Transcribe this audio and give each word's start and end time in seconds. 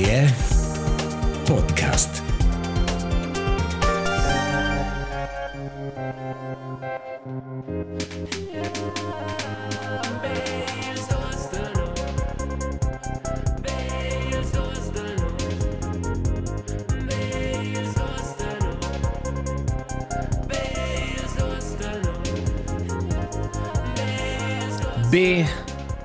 RCF 0.00 0.32
Podcast. 1.44 2.30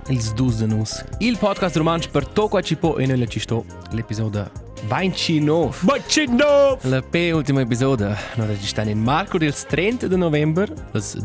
B. 0.08 0.12
ils 0.12 0.34
dus 0.34 0.58
de 0.58 0.66
nus. 0.66 1.04
Il 1.20 1.38
podcast 1.38 1.76
romanč 1.76 2.08
per 2.08 2.26
to 2.28 2.48
qua 2.48 2.62
ci 2.62 2.76
po 2.76 2.98
e 2.98 3.06
nella 3.06 3.26
ci 3.26 3.40
sto 3.40 3.66
l'episodio 3.92 4.50
29. 4.88 5.78
Bacino! 5.82 6.78
La 6.82 7.02
P 7.02 7.32
ultima 7.34 7.62
episodio 7.62 8.16
no 8.36 8.46
registrata 8.46 8.90
in 8.90 9.02
Marco 9.02 9.38
del 9.38 9.54
30 9.54 10.08
de 10.08 10.16
november. 10.16 10.72
Las 10.92 11.18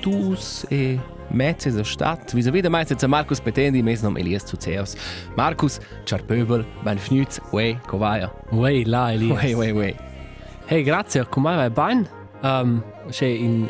dus 0.00 0.64
e 0.68 0.98
mezze 1.28 1.70
da 1.70 1.84
stat. 1.84 2.32
Wie 2.32 2.42
so 2.42 2.52
wieder 2.52 2.70
meist 2.70 2.90
jetzt 2.90 3.06
Markus 3.06 3.40
Petendi 3.40 3.82
mes 3.82 4.02
nom 4.02 4.16
Elias 4.16 4.44
Zuzeus. 4.46 4.96
Markus 5.36 5.78
Charpöbel, 6.04 6.64
ben 6.82 6.98
fnüz, 6.98 7.40
we, 7.52 7.78
kovaja. 7.86 8.30
Wey, 8.50 8.84
là, 8.84 9.12
Elias. 9.12 9.42
We, 9.42 9.54
we, 9.54 9.72
we. 9.72 9.94
Hey, 10.66 10.82
grazie, 10.82 11.26
come 11.28 11.54
vai 11.56 11.70
bene? 11.70 12.08
Um, 12.42 12.82
c'è 13.10 13.26
in 13.26 13.68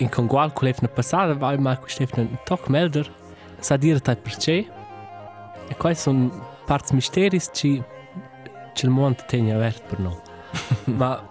in 0.00 0.08
congual 0.08 0.52
con 0.52 0.66
l'efna 0.66 0.88
passata, 0.88 1.34
vai 1.34 1.58
Marco 1.58 1.86
Stefano 1.88 2.22
un 2.22 2.38
toc 2.44 2.68
melder, 2.68 3.10
sa 3.60 3.76
dire 3.76 4.00
tai 4.00 4.16
perché. 4.16 4.66
E 5.68 5.76
quali 5.76 5.94
sono 5.94 6.48
parti 6.66 6.94
misteris 6.94 7.50
ci 7.52 7.82
ci 8.74 8.86
il 8.86 8.92
mondo 8.92 9.22
tiene 9.26 9.54
aperto 9.54 9.82
per 9.88 9.98
noi. 9.98 10.20
Ma 10.96 11.28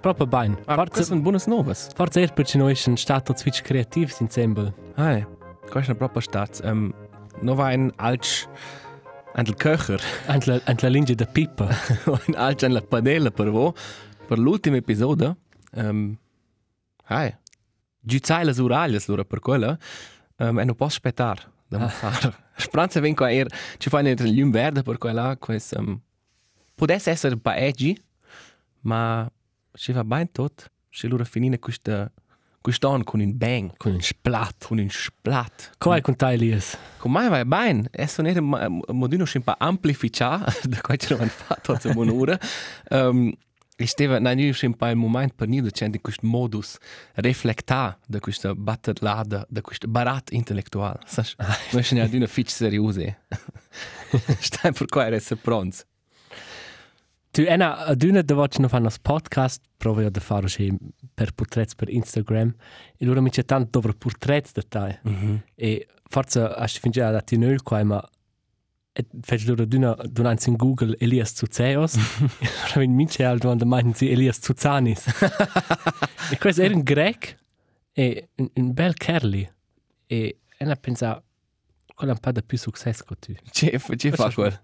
proprio 0.00 0.26
bene. 0.26 0.56
Forse 0.64 0.74
Forse 0.74 1.02
sono 1.04 1.20
buonas 1.20 1.46
novas. 1.46 1.88
forse 1.94 2.20
er 2.20 2.32
perché 2.32 2.58
noi 2.58 2.74
siamo 2.74 2.96
stati 2.96 3.32
switch 3.36 3.62
creativi 3.62 4.12
insieme. 4.20 4.72
Hai, 4.94 5.26
questa 5.70 5.92
è 5.92 5.94
proprio 5.94 6.20
stat. 6.20 6.60
Um, 6.64 6.92
no 7.40 7.54
va 7.54 7.66
ein 7.66 7.92
alch 7.96 8.48
ein 9.34 9.54
Köcher. 9.56 10.00
Anche 10.26 10.50
la, 10.50 10.60
anche 10.64 10.86
la 10.86 10.92
linea 10.92 11.14
da 11.14 11.26
pipa. 11.26 11.68
un 12.06 12.34
alch 12.34 12.62
ein 12.62 12.72
la 12.72 12.80
padella 12.80 13.30
per 13.30 13.50
vo 13.50 13.74
per 14.26 14.38
l'ultimo 14.38 14.76
episodio. 14.76 15.36
Um, 15.72 16.16
hai. 17.06 17.34
Giuzzai 18.00 18.44
las 18.44 18.58
uraglie 18.58 19.00
lura 19.06 19.24
per 19.24 19.40
quella. 19.40 19.76
Um, 20.36 20.60
e 20.60 20.64
non 20.64 20.74
posso 20.74 20.96
aspettare 20.96 21.56
da 21.68 21.92
ah. 22.00 22.34
Speranza 22.56 23.00
ven 23.00 23.14
qua 23.14 23.30
er 23.30 23.46
ci 23.78 23.88
fa 23.88 24.00
il 24.00 24.34
lume 24.34 24.50
verde 24.50 24.82
per 24.82 24.98
quella 24.98 25.36
quest 25.36 25.76
um, 25.76 26.00
potesse 26.74 27.10
essere 27.10 27.36
paeggi 27.36 27.96
ma 28.80 29.30
ci 29.72 29.92
va 29.92 30.04
bene 30.04 30.28
tot. 30.32 30.70
Ci 30.90 31.06
lura 31.06 31.24
finire 31.24 31.58
questa 31.58 32.10
quest'anno 32.60 33.04
con 33.04 33.20
un 33.20 33.36
bang, 33.36 33.70
Con 33.76 33.92
un 33.92 34.00
splat. 34.00 34.66
con 34.66 34.78
un 34.78 34.90
splat. 34.90 35.70
Come 35.78 36.00
con 36.00 36.16
te, 36.16 36.32
Elias? 36.32 36.76
Come 36.98 37.18
mai 37.18 37.28
vai 37.28 37.44
bene? 37.44 37.88
E 37.90 38.06
sono 38.06 38.28
era 38.28 38.40
moduno 38.40 39.24
un 39.32 39.42
po' 39.42 39.54
amplificare 39.56 40.52
da 40.64 40.80
qua 40.80 40.96
ci 40.96 41.12
hanno 41.12 41.26
fatto 41.26 41.72
a 41.72 41.80
un'ora. 41.94 42.38
Um, 42.90 43.32
e 43.80 43.86
stava 43.86 44.18
na 44.18 44.34
nu 44.34 44.50
un 44.62 44.74
po' 44.74 44.88
il 44.88 44.96
momento 44.96 45.34
per 45.36 45.46
noi 45.46 45.70
c'è 45.70 45.88
di 45.88 46.00
questo 46.00 46.26
modus 46.26 46.76
riflecta 47.14 47.96
da 48.08 48.18
questa 48.18 48.52
batterlada, 48.52 49.46
da 49.48 49.60
questo 49.60 49.86
barat 49.86 50.32
intellettuale. 50.32 50.98
Sai, 51.06 51.24
noi 51.70 51.84
ce 51.84 51.94
ne 51.94 52.00
abbiamo 52.00 52.24
una 52.24 52.26
fitch 52.26 52.50
seriosa. 52.50 53.02
Stai 54.40 54.72
per 54.72 54.86
qua 54.86 55.06
essere 55.06 55.38
pronto. 55.40 55.76
Tu, 57.30 57.42
ena, 57.42 57.84
aduna 57.86 58.22
da 58.22 58.34
voce 58.34 58.58
non 58.58 58.68
fanno 58.68 58.90
podcast, 59.00 59.62
provo 59.76 60.00
io 60.00 60.10
da 60.10 60.18
fare 60.18 60.48
sì, 60.48 60.76
per 61.14 61.30
portretti 61.32 61.76
per 61.76 61.88
Instagram, 61.88 62.52
e 62.96 63.04
loro 63.04 63.22
mi 63.22 63.30
c'è 63.30 63.44
tanto 63.44 63.78
dove 63.78 63.94
portretti 63.94 64.50
da 64.54 64.62
te. 64.68 65.00
Mm 65.08 65.14
-hmm. 65.14 65.38
E 65.54 65.86
forse 66.08 66.40
hai 66.40 66.68
finito 66.68 67.04
a 67.04 67.12
dare 67.12 67.36
nel 67.36 67.62
qua, 67.62 67.84
ma 67.84 68.02
fece 69.20 69.46
loro 69.46 69.62
aduna 69.62 69.96
donanza 70.04 70.50
in 70.50 70.56
Google 70.56 70.96
Elias 70.98 71.34
Zuzeos, 71.34 71.96
e 71.96 72.48
allora 72.64 72.90
mi 72.90 73.06
c'è 73.06 73.24
al 73.24 73.38
domanda 73.38 73.64
mai 73.64 73.90
si 73.94 74.10
Elias 74.10 74.40
Zuzanis. 74.40 75.06
e 76.30 76.38
questo 76.38 76.62
era 76.62 76.74
un 76.74 76.82
grec, 76.82 77.36
e 77.92 78.30
un, 78.36 78.50
un 78.54 78.72
bel 78.72 78.94
kerli, 78.94 79.48
e 80.06 80.38
ena 80.56 80.74
pensa, 80.76 81.22
quello 81.94 82.12
ha 82.12 82.14
un 82.14 82.20
po' 82.20 82.32
di 82.32 82.42
più 82.42 82.58
successo 82.58 83.04
che 83.04 83.16
tu. 83.18 83.34
Ci 83.50 83.80
ci 83.96 84.10
fa 84.10 84.32
quel. 84.32 84.60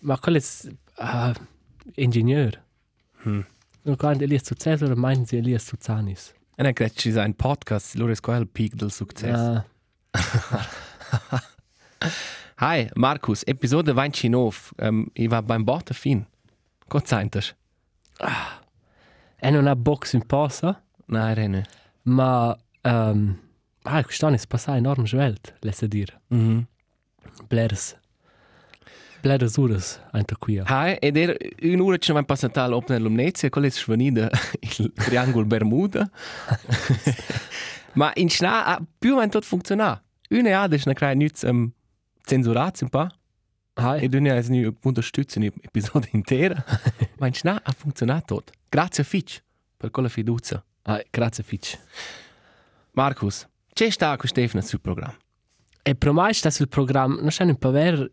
Ma 0.00 0.18
quello 0.18 0.38
è 0.38 0.42
uh, 0.96 1.32
ingegnere. 1.94 2.62
Hm. 3.22 3.40
Non 3.82 3.96
quando 3.96 4.24
Elias 4.24 4.44
Zuzeos, 4.44 4.82
ora 4.82 4.94
meinen 4.94 5.24
sie 5.26 5.38
Elias 5.38 5.64
Zuzanis. 5.64 6.34
E 6.56 6.62
non 6.62 6.72
credo 6.72 6.92
ci 6.94 7.10
sia 7.10 7.24
un 7.24 7.34
podcast, 7.34 7.94
loro 7.94 8.12
è 8.12 8.16
qua 8.16 8.36
il 8.36 8.48
peak 8.48 8.74
del 8.74 8.92
successo. 8.92 9.64
Ah. 10.10 10.62
Hi, 12.60 12.88
Markus, 12.94 13.42
episode 13.48 13.92
29. 13.96 14.74
Um, 14.80 15.10
ich 15.14 15.28
war 15.28 15.42
beim 15.42 15.66
fin. 15.92 16.26
Gott 16.88 17.08
sei 17.08 17.28
Dank. 17.28 17.54
E 19.40 19.50
non 19.50 19.66
ha 19.66 19.74
box 19.74 20.14
in 20.14 20.22
posa, 20.22 20.80
Nein, 21.06 21.34
Rene. 21.34 21.66
ma 22.04 22.56
um, 22.84 23.36
ah, 23.82 24.02
quest'anno 24.04 24.36
è 24.36 24.40
passato 24.46 24.78
enorm 24.78 25.04
svelt, 25.04 25.54
lasse 25.62 25.88
dire. 25.88 26.20
Mhm. 26.28 26.66
Bleres. 27.48 27.96
Bleres 29.20 29.56
ures, 29.56 30.00
anche 30.12 30.36
qui. 30.38 30.62
Hi, 30.64 30.96
ed 31.00 31.16
er 31.16 31.36
un'ora 31.62 31.98
ci 31.98 32.10
abbiamo 32.10 32.26
passato 32.26 32.60
all'Open 32.60 33.02
Lumnezia, 33.02 33.50
quello 33.50 33.66
è 33.66 33.70
svenito 33.70 34.28
il 34.78 34.92
triangolo 34.94 35.44
Bermuda. 35.44 36.08
Ma 37.94 38.12
in 38.14 38.28
Schnee 38.28 38.48
ha 38.50 38.80
più 38.98 39.14
o 39.14 39.16
meno 39.16 39.30
tutto 39.30 39.46
funzionato. 39.46 40.02
Una 40.30 40.62
ha 40.62 40.68
das 40.68 40.86
nachher 40.86 41.16
nichts 41.16 41.42
um, 41.42 41.72
censurat 42.24 42.80
un 42.82 42.88
po'. 42.88 43.06
Hai, 43.76 44.02
E 44.02 44.08
dunque 44.08 44.30
è 44.30 44.42
nu 44.48 44.76
unterstützen 44.82 45.42
l'episodio 45.42 46.08
intero. 46.12 46.54
Ma 47.18 47.26
in 47.26 47.34
Schnee 47.34 47.60
ha 47.62 47.72
funzionato 47.72 48.36
tutto. 48.36 48.52
Grazie 48.68 49.04
Fitch 49.04 49.42
per 49.76 49.90
quella 49.90 50.08
fiducia. 50.08 50.64
hai, 50.82 51.04
grazie 51.10 51.42
Fitch. 51.42 51.78
Markus, 52.92 53.46
c'è 53.72 53.90
sta 53.90 54.16
con 54.16 54.28
Stefano 54.28 54.62
sul 54.62 54.80
programma? 54.80 55.16
E 55.82 55.94
per 55.94 56.12
me 56.12 56.32
sta 56.32 56.50
sul 56.50 56.68
programma, 56.68 57.16
non 57.16 57.28
c'è 57.28 57.44
un 57.44 57.56
po' 57.56 57.70
ver, 57.70 58.10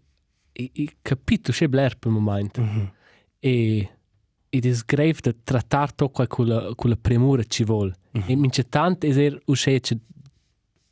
i, 0.53 0.69
i 0.73 0.91
capito 1.01 1.51
c'è 1.51 1.67
bler 1.67 1.97
per 1.97 2.11
il 2.11 2.17
momento. 2.17 2.61
Mhm. 2.61 2.91
E 3.39 3.89
ed 4.53 4.66
è 4.66 4.75
grave 4.85 5.16
da 5.21 5.33
trattare 5.44 5.94
tutto 5.95 6.27
con 6.27 6.45
la, 6.45 6.73
con 6.75 6.89
la 6.89 6.97
premura 7.00 7.41
ci 7.44 7.63
vuole. 7.63 7.95
Mhm. 8.11 8.23
E 8.27 8.35
mince 8.35 8.67
tanto 8.67 9.05
è 9.05 9.17
er 9.17 9.39
uscì 9.45 9.79
che 9.79 9.97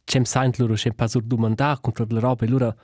c'è 0.06 0.24
sent 0.24 0.58
loro 0.60 0.76
c'è 0.76 0.94
pas 0.94 1.14
ur 1.16 1.24
domanda 1.24 1.78
contro 1.82 2.06
la 2.10 2.20
roba 2.20 2.46
e 2.46 2.48
loro 2.48 2.76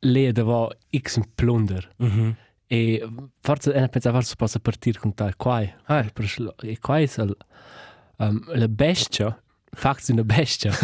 le 0.00 0.32
dava 0.32 0.68
x 0.96 1.16
un 1.16 1.24
plunder. 1.34 1.92
Mhm. 1.98 2.36
E 2.66 3.08
forse 3.40 3.72
è 3.72 3.88
pensava 3.88 4.18
forse 4.18 4.36
possa 4.36 4.60
partire 4.60 4.98
con 4.98 5.12
te 5.14 5.34
qua. 5.36 5.60
Ah. 5.84 6.04
E 6.62 6.78
qua 6.78 6.98
è 6.98 7.02
il, 7.02 7.36
um, 8.18 8.44
la 8.54 8.68
bestia, 8.68 9.42
facts 9.72 10.08
una 10.08 10.22
bestia. 10.22 10.72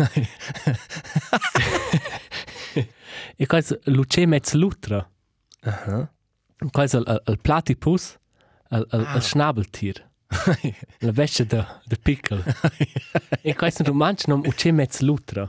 e 3.36 3.46
qua 3.46 3.58
è 3.58 3.64
luce 3.84 4.26
mezz 4.26 4.52
lutra. 4.54 5.08
Aha. 5.60 6.12
Qua 6.70 6.82
è 6.82 6.96
il, 6.96 7.22
il 7.26 7.38
platypus, 7.40 8.18
il, 8.70 8.86
il, 8.90 9.06
Ah. 9.06 9.14
il 9.16 9.22
schnabeltier. 9.22 10.10
La 10.98 11.12
bestia 11.12 11.44
da, 11.44 11.80
da 11.84 11.96
piccolo. 12.02 12.42
e 13.42 13.54
qua 13.54 13.68
è 13.68 13.72
un 13.78 13.86
romanzo 13.86 14.24
non 14.28 14.40
luce 14.42 14.72
mezz 14.72 15.00
lutra. 15.00 15.48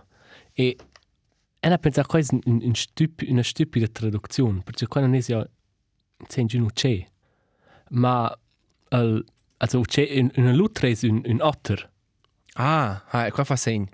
E 0.53 0.77
e 1.67 1.69
ne 1.69 1.79
pensa 1.79 2.05
qua 2.05 2.17
è 2.17 2.25
un, 2.45 2.59
un 2.63 2.75
stup, 2.75 3.23
una 3.27 3.43
stupida 3.43 3.87
traduzione, 3.87 4.61
perché 4.63 4.87
qua 4.87 5.01
non 5.01 5.13
è 5.15 5.19
ja 5.19 5.45
senti 6.25 6.55
un 6.55 6.63
uce. 6.63 7.11
Ma 7.89 8.33
il, 8.91 9.25
also 9.57 9.79
uce, 9.79 10.07
un, 10.15 10.31
una 10.37 10.53
lutra 10.53 10.87
è 10.87 10.95
un, 11.03 11.21
un 11.25 11.41
otter. 11.41 11.91
Ah, 12.53 13.03
ah, 13.09 13.29
qua 13.31 13.43
fa 13.43 13.57
segno. 13.57 13.87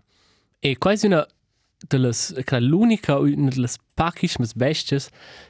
E 0.60 0.78
qua 0.78 0.92
è 0.92 1.00
una 1.02 1.26
delle, 1.88 2.12
che 2.44 2.60
l'unica 2.60 3.18
una 3.18 3.50
delle 3.50 3.70
pochissime 3.96 4.48
bestie 4.56 5.00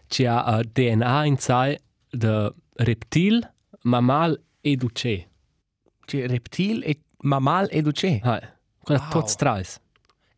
che 0.07 0.25
ha 0.25 0.57
uh, 0.57 0.61
DNA 0.63 1.25
in 1.25 1.37
sé 1.37 1.81
de 2.09 2.53
reptil, 2.75 3.53
mammal 3.81 4.41
e 4.61 4.77
uce. 4.81 5.29
C'è 6.05 6.25
reptil 6.25 6.83
e 6.85 7.01
mammal 7.23 7.67
e 7.69 7.81
duce. 7.81 8.19
Hai, 8.23 8.39
quella 8.81 9.01
Wow. 9.01 9.09
tutti 9.09 9.29
strais. 9.29 9.81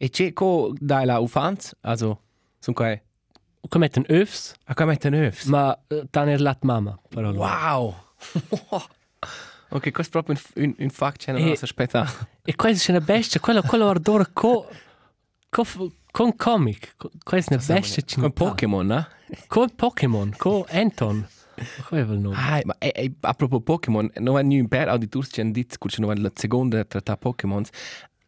E 0.06 0.10
c'è 0.12 0.34
co 0.34 0.72
dai 0.78 1.04
la 1.04 1.18
ufanz, 1.18 1.74
also 1.82 2.22
sono 2.60 2.76
qua. 2.76 2.96
Come 3.68 3.86
mettono 3.86 4.06
övs, 4.08 4.54
A 4.66 4.76
qua 4.76 4.86
mettono 4.86 5.18
öfs. 5.18 5.46
ma 5.46 5.76
uh, 5.88 6.04
dan 6.12 6.30
er 6.30 6.40
lat 6.42 6.64
mamma. 6.64 7.00
Però 7.10 7.32
Wow! 7.32 7.96
ok, 9.70 9.92
questo 9.92 10.20
è 10.20 10.24
proprio 10.24 10.38
un, 10.54 10.64
un, 10.64 10.76
un 10.78 10.90
fact 10.92 11.26
che 11.26 11.32
non 11.32 11.42
E- 11.42 11.56
si 11.56 11.64
aspetta. 11.64 12.06
E 12.44 12.56
questa 12.56 12.92
è 12.92 12.96
una 12.96 13.04
bestia, 13.04 13.40
quella, 13.40 13.64
quella 13.64 13.90
ardora 13.90 14.28
co, 14.32 14.70
co, 15.50 15.66
con 16.12 16.36
comic, 16.36 16.96
qual 17.24 17.42
è 17.42 17.44
la 17.50 17.58
bestia 17.66 18.04
Con 18.20 18.32
Pokémon, 18.32 18.86
no? 18.86 19.08
Con 19.48 19.74
Pokémon, 19.76 20.36
con 20.38 20.66
Anton. 20.70 21.28
Qual 21.88 22.00
è 22.00 22.04
il 22.04 22.20
nome? 22.20 22.36
Ah, 22.38 22.62
ma 22.64 22.76
e, 22.78 22.92
e, 22.94 23.12
a 23.22 23.34
propos 23.34 23.64
Pokémon, 23.64 24.12
non 24.20 24.36
hanno 24.36 24.54
un 24.54 24.68
per 24.68 24.88
auditors 24.90 25.30
ci 25.32 25.42
hanno 25.42 25.52
detto 25.52 25.78
che 25.80 26.00
non 26.00 26.14
la 26.22 26.32
seconda 26.36 26.86
tratta 26.86 27.18
Pokémon. 27.18 27.64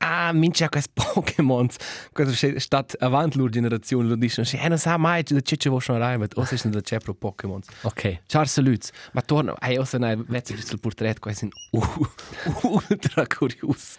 Ah, 0.10 0.32
minchia 0.32 0.70
questi 0.70 0.90
Pokémon. 0.94 1.68
Questo 2.14 2.48
è 2.48 2.60
stato 2.60 2.96
avanti 3.00 3.38
la 3.38 3.50
generazione, 3.50 4.08
lo 4.08 4.16
dicono, 4.16 4.48
eh, 4.50 4.68
non 4.70 4.78
sa 4.78 4.96
mai 4.96 5.22
da 5.24 5.42
c'è 5.42 5.58
c'è 5.58 5.70
voce 5.70 5.92
arriva, 5.92 6.26
o 6.36 6.46
se 6.46 6.58
non 6.64 6.82
c'è 6.82 7.00
pro 7.00 7.14
Pokémon. 7.14 7.60
Ok. 7.82 8.22
Ciao 8.26 8.46
saluts, 8.46 8.92
ma 9.12 9.22
torno, 9.22 9.54
ai 9.60 9.78
o 9.78 9.84
se 9.84 9.98
ne 9.98 10.16
vezzi 10.16 10.56
sul 10.62 10.80
portrait, 10.80 11.20
è 11.20 11.48
ultra 12.64 13.28
curioso. 13.28 13.98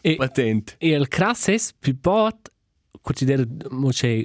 E- 0.00 0.16
Patent. 0.16 0.74
E 0.78 0.88
il 0.88 1.06
crass 1.06 1.50
è 1.50 1.56
più 1.78 1.96
bot, 2.00 2.50
considera 3.00 3.44
c'è 3.90 4.22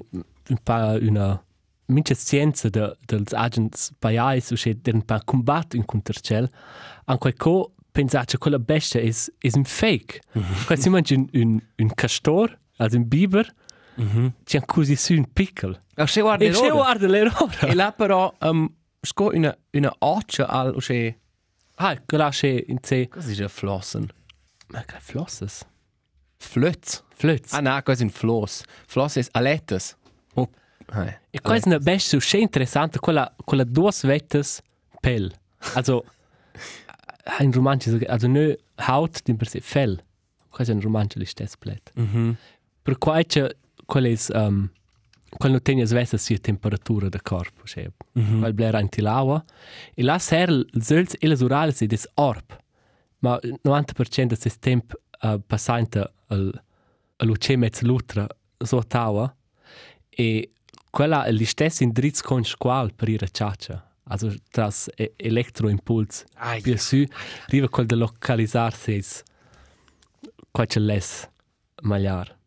un 0.49 0.57
po' 0.63 0.97
una 0.99 1.43
mince 1.85 2.15
scienza 2.15 2.69
de, 2.69 2.97
dels 3.05 3.33
agents 3.33 3.93
paiais, 3.99 4.49
o 4.49 4.55
c'è 4.55 4.75
un 4.91 5.05
po' 5.05 5.19
combatto 5.23 5.75
in 5.75 5.85
contercel, 5.85 6.49
anche 7.05 7.33
co 7.35 7.73
pensare 7.99 8.25
che 8.25 8.37
quella 8.37 8.59
bestia 8.59 9.01
è, 9.01 9.13
è 9.39 9.49
un 9.53 9.63
fake. 9.65 10.21
Quando 10.65 10.81
si 10.81 10.89
mangia 10.89 11.15
un, 11.15 11.27
un, 11.33 11.59
un 11.77 11.93
castor, 11.93 12.57
also 12.77 12.95
un 12.95 13.07
biber, 13.07 13.53
c'è 14.45 14.63
così 14.65 14.95
su 14.95 15.13
un 15.13 15.31
piccolo. 15.33 15.81
Ah, 15.95 16.07
se 16.07 16.21
guarda 16.21 16.45
E 16.45 16.53
se 16.53 16.69
guarda 16.69 17.07
l'errore. 17.07 17.67
E 17.67 17.73
là 17.75 17.91
però, 17.91 18.33
um, 18.39 18.73
sco 19.01 19.31
una, 19.33 19.55
una 19.71 19.93
occhia 19.99 20.47
al, 20.47 20.73
o 20.73 20.79
se, 20.79 21.19
Ah, 21.75 21.97
quella 22.05 22.29
c'è 22.29 22.63
in 22.67 22.77
sé. 22.81 23.07
cosa 23.07 23.27
dice 23.27 23.47
flossen? 23.49 24.07
Ma 24.67 24.83
che 24.83 24.97
flosses? 24.99 25.65
Flötz. 26.37 27.03
Flötz. 27.15 27.53
Ah, 27.53 27.59
no, 27.59 27.75
è 27.75 28.01
un 28.01 28.09
floss. 28.09 28.63
Floss 28.85 29.17
è 29.17 29.25
alettes. 29.31 29.97
Oh, 30.35 30.49
eh. 30.93 31.19
E 31.31 31.39
è 31.41 31.59
una 31.65 31.79
bestia 31.79 32.19
so 32.19 32.37
interessante, 32.37 32.99
quella, 32.99 33.33
quella 33.43 33.65
due 33.65 33.91
vettes 34.03 34.61
pell. 35.01 35.31
Also, 35.73 36.05
in 37.39 37.51
romanzo, 37.51 37.97
also 38.07 38.27
ne 38.27 38.57
haut 38.75 39.21
di 39.23 39.33
per 39.35 39.47
sé, 39.47 39.59
fell. 39.61 40.01
Questo 40.49 40.73
è 40.73 40.75
un 40.75 40.81
romanzo 40.81 41.19
di 41.19 41.25
stesso 41.25 41.55
plet. 41.59 41.91
Mhm. 41.95 42.35
Per 42.81 42.97
qua 42.97 43.21
c'è, 43.23 43.47
quella 43.85 44.07
è, 44.07 44.15
um, 44.33 44.69
quella 45.37 45.53
non 45.55 45.61
tiene 45.61 45.85
svessa 45.85 46.17
sia 46.17 46.37
temperatura 46.39 47.07
del 47.07 47.21
corpo, 47.21 47.63
cioè, 47.65 47.87
Mhm. 48.13 48.39
quella 48.39 48.53
blera 48.53 48.79
in 48.79 48.89
tilaua. 48.89 49.43
E 49.93 50.03
là 50.03 50.17
ser 50.17 50.49
il 50.49 50.67
zölz 50.81 51.15
e 51.19 51.27
le 51.27 51.35
urali 51.43 51.71
si 51.71 51.85
des 51.85 52.07
orp. 52.15 52.57
Ma 53.19 53.37
il 53.43 53.59
90% 53.61 54.35
del 54.41 54.59
tempo 54.59 54.97
uh, 55.21 55.39
passante 55.45 56.11
al, 56.27 56.63
all'uce 57.17 57.55
mezz 57.57 57.81
lutra 57.81 58.25
so 58.57 58.81
taua. 58.83 59.33
E 60.09 60.51
quella 60.89 61.25
è 61.25 61.31
lo 61.31 61.45
stesso 61.45 61.83
indirizzo 61.83 62.23
con 62.25 62.43
squal 62.43 62.93
per 62.93 63.09
ir 63.09 63.23
a 63.23 63.27
ciaccia. 63.27 63.88
Also, 64.09 64.33
das 64.51 64.89
e 64.97 65.13
elettroimpuls. 65.17 66.25
Ai, 66.35 66.61
Più 66.61 66.77
su, 66.77 67.05
arriva 67.47 67.69
quel 67.69 67.85
de 67.85 67.95
localizzarsi 67.95 68.95
is 68.95 69.23
qua 70.51 70.65
c'è 70.65 70.79
l'es 70.79 71.29
magliar. 71.83 72.37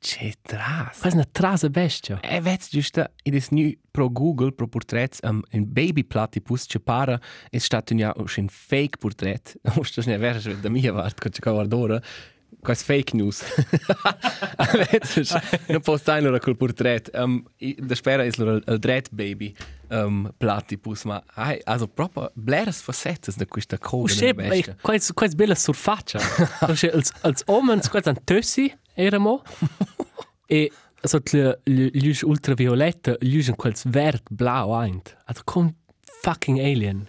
C'è 0.00 0.32
tras. 0.40 0.98
Questa 0.98 1.08
è 1.08 1.12
una 1.12 1.28
trasa 1.30 1.68
bestia. 1.68 2.20
E 2.20 2.40
vezi 2.40 2.68
giusto, 2.70 3.10
ed 3.22 3.34
è 3.34 3.42
nu 3.50 3.70
pro 3.90 4.08
Google, 4.08 4.52
pro 4.52 4.66
portrait, 4.66 5.18
um, 5.22 5.42
un 5.52 5.64
baby 5.70 6.04
platypus, 6.04 6.64
c'è 6.64 6.80
para, 6.80 7.20
è 7.50 7.58
stato 7.58 7.92
un, 7.92 8.48
fake 8.48 8.96
portrait. 8.96 9.58
Non 9.60 9.84
sto 9.84 10.02
ne 10.06 10.16
vero, 10.16 10.54
da 10.54 10.70
mia 10.70 10.94
parte, 10.94 11.28
che 11.28 11.28
c'è 11.28 11.52
guarda 11.52 12.00
ora. 12.50 12.60
Questo 12.60 12.84
fake 12.84 13.16
news. 13.16 13.42
Non 15.68 15.80
posso 15.80 15.98
stare 15.98 16.18
allora 16.18 16.38
col 16.38 16.56
portrait. 16.56 17.10
Um, 17.14 17.42
da 17.58 17.94
spera 17.94 18.22
è 18.22 18.26
il, 18.26 18.78
dread 18.78 19.08
baby 19.10 19.54
um, 19.88 20.32
platypus, 20.36 21.04
ma 21.04 21.22
hai, 21.34 21.60
also 21.64 21.88
proprio 21.88 22.30
bleras 22.34 22.80
facettes 22.80 23.36
da 23.36 23.46
questa 23.46 23.78
coda 23.78 24.04
Usce, 24.04 24.34
bestia. 24.34 24.76
questa 24.80 25.12
questa 25.12 25.36
bella 25.36 25.54
surfaccia. 25.54 26.20
Usce, 26.68 26.90
als, 26.92 27.12
als 27.22 27.42
omens, 27.46 27.88
questa 27.88 28.10
un 28.10 28.24
tössi, 28.24 28.72
eramo. 28.94 29.42
e 30.46 30.70
so 31.02 31.20
gli 31.64 32.08
us 32.08 32.22
ultravioletta, 32.22 33.16
gli 33.20 33.38
us 33.38 33.50
quels 33.56 33.84
vert 33.86 34.22
blau 34.30 34.82
eint. 34.82 35.16
Also, 35.24 35.42
con 35.44 35.74
fucking 36.22 36.58
alien. 36.58 37.06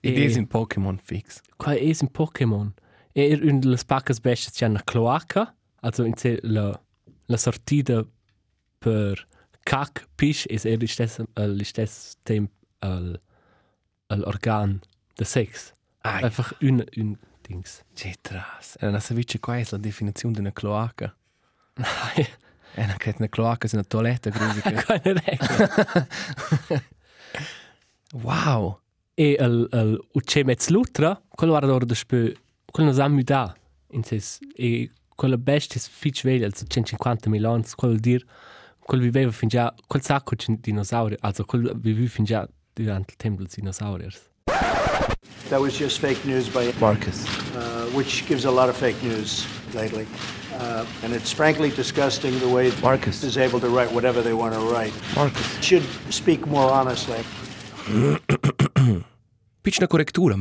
Ed 0.00 0.16
è 0.16 0.38
un 0.38 0.46
Pokémon 0.46 0.98
fix. 1.02 1.40
Qua 1.56 1.74
è 1.74 1.90
un 2.00 2.10
Pokémon. 2.10 2.72
E 3.18 3.24
er 3.32 3.42
un 3.42 3.58
delle 3.58 3.78
paccas 3.84 4.20
bestie 4.20 4.52
c'è 4.52 4.68
una 4.68 4.82
cloaca, 4.84 5.52
also 5.80 6.04
in 6.04 6.14
sé 6.16 6.38
la, 6.42 6.70
la 7.26 7.36
sortita 7.36 8.06
per 8.78 9.26
cac 9.64 10.06
pisch 10.14 10.46
è 10.46 10.54
er 10.64 10.78
l'istess 10.78 11.20
l'istess 11.34 12.16
temp 12.22 12.50
al 12.78 13.20
al 14.06 14.22
organ 14.22 14.80
de 15.16 15.24
sex. 15.24 15.72
Ai. 16.02 16.22
Einfach 16.22 16.54
un 16.60 16.84
un 16.96 17.16
dings. 17.42 17.82
C'è 17.92 18.14
tras. 18.20 18.76
E 18.78 18.88
non 18.88 19.00
sapevi 19.00 19.38
qual 19.40 19.58
è 19.58 19.66
la 19.68 19.78
definizione 19.78 20.34
di 20.34 20.40
una 20.40 20.52
cloaca. 20.52 21.14
E 22.74 22.86
non 22.86 22.96
che 22.98 23.14
una 23.18 23.28
cloaca 23.28 23.66
è 23.66 23.70
una 23.72 23.82
toiletta 23.82 24.30
grusica. 24.36 24.70
Keine 24.70 25.20
regola. 25.24 26.06
wow! 28.22 28.80
e 29.18 29.36
al 29.40 29.66
al 29.72 29.98
ucce 30.12 30.44
mezz 30.44 30.68
lutra, 30.68 31.20
quello 31.28 31.52
guarda 31.52 31.74
ora 31.74 31.84
de 31.84 31.94
spö, 31.94 32.32
quello 32.78 32.92
nos 32.92 33.00
ha 33.00 33.08
muda 33.08 33.56
in 33.90 34.04
ses 34.04 34.38
e 34.54 34.92
quella 35.16 35.36
bestia 35.36 35.80
è 35.80 35.84
fitch 35.84 36.22
veglia, 36.22 36.46
also 36.46 36.64
150 36.64 37.28
milons, 37.28 37.74
quello 37.74 37.96
dir, 37.98 38.24
quello 38.78 39.02
viveva 39.02 39.32
fin 39.32 39.48
già, 39.48 39.74
quel 39.88 40.00
sacco 40.00 40.36
di 40.36 40.60
dinosauri, 40.60 41.16
also 41.20 41.44
quello 41.44 41.72
viveva 41.74 42.08
fin 42.08 42.24
già 42.24 42.48
durante 42.72 43.10
il 43.10 43.16
tempo 43.16 43.42
dei 43.42 43.50
dinosauri. 43.52 44.06
That 45.48 45.58
was 45.60 45.76
just 45.76 45.98
fake 45.98 46.24
news 46.24 46.48
by 46.48 46.72
Marcus. 46.78 47.26
uh, 47.56 47.90
which 47.96 48.24
gives 48.28 48.44
a 48.44 48.50
lot 48.50 48.68
of 48.68 48.76
fake 48.76 49.02
news 49.02 49.44
lately. 49.74 50.06
Uh, 50.52 50.84
and 51.02 51.12
it's 51.12 51.32
frankly 51.32 51.70
disgusting 51.70 52.38
the 52.38 52.46
way 52.46 52.70
Marcus. 52.80 53.24
is 53.24 53.36
able 53.36 53.58
to 53.58 53.68
write 53.68 53.90
whatever 53.92 54.22
they 54.22 54.34
want 54.34 54.54
to 54.54 54.60
write. 54.60 54.92
Marcus. 55.16 55.58
Should 55.62 55.84
speak 56.10 56.46
more 56.46 56.70
honestly. 56.70 57.24
Piccina 59.60 59.88
correttura, 59.88 60.36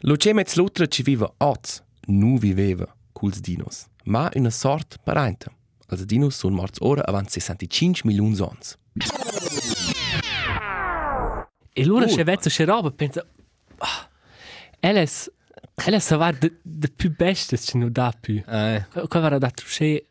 Marcus. 0.00 0.08
Lucemez 0.08 0.54
lutra 0.56 0.86
ci 0.86 1.02
viva 1.02 1.32
oz, 1.38 1.82
nu 2.06 2.38
viveva 2.38 2.86
culs 3.12 3.40
dinos, 3.40 3.86
ma 4.04 4.30
una 4.34 4.50
sort 4.50 4.98
parente. 5.04 5.50
Els 5.90 6.04
dinos 6.04 6.36
sun 6.36 6.52
morts 6.52 6.78
ora 6.80 7.02
avant 7.06 7.28
65 7.28 8.02
milions 8.04 8.40
ons. 8.40 8.76
E 11.72 11.82
allora 11.82 12.04
Uh. 12.04 12.08
c'è 12.14 12.24
vezzo 12.24 12.48
c'è 12.48 12.64
roba, 12.64 12.90
pensa, 12.90 13.24
ah, 13.78 14.08
Eles, 14.80 15.30
Eles 15.86 16.04
savar 16.04 16.34
de, 16.36 16.52
de 16.62 16.88
più 16.88 17.10
bestes 17.16 17.62
ci 17.64 17.78
non 17.78 17.90
dà 17.92 18.12
più. 18.20 18.42
Eh. 18.46 18.84
Qua 19.08 19.20
va 19.20 19.38
da 19.38 19.50
truce, 19.50 20.06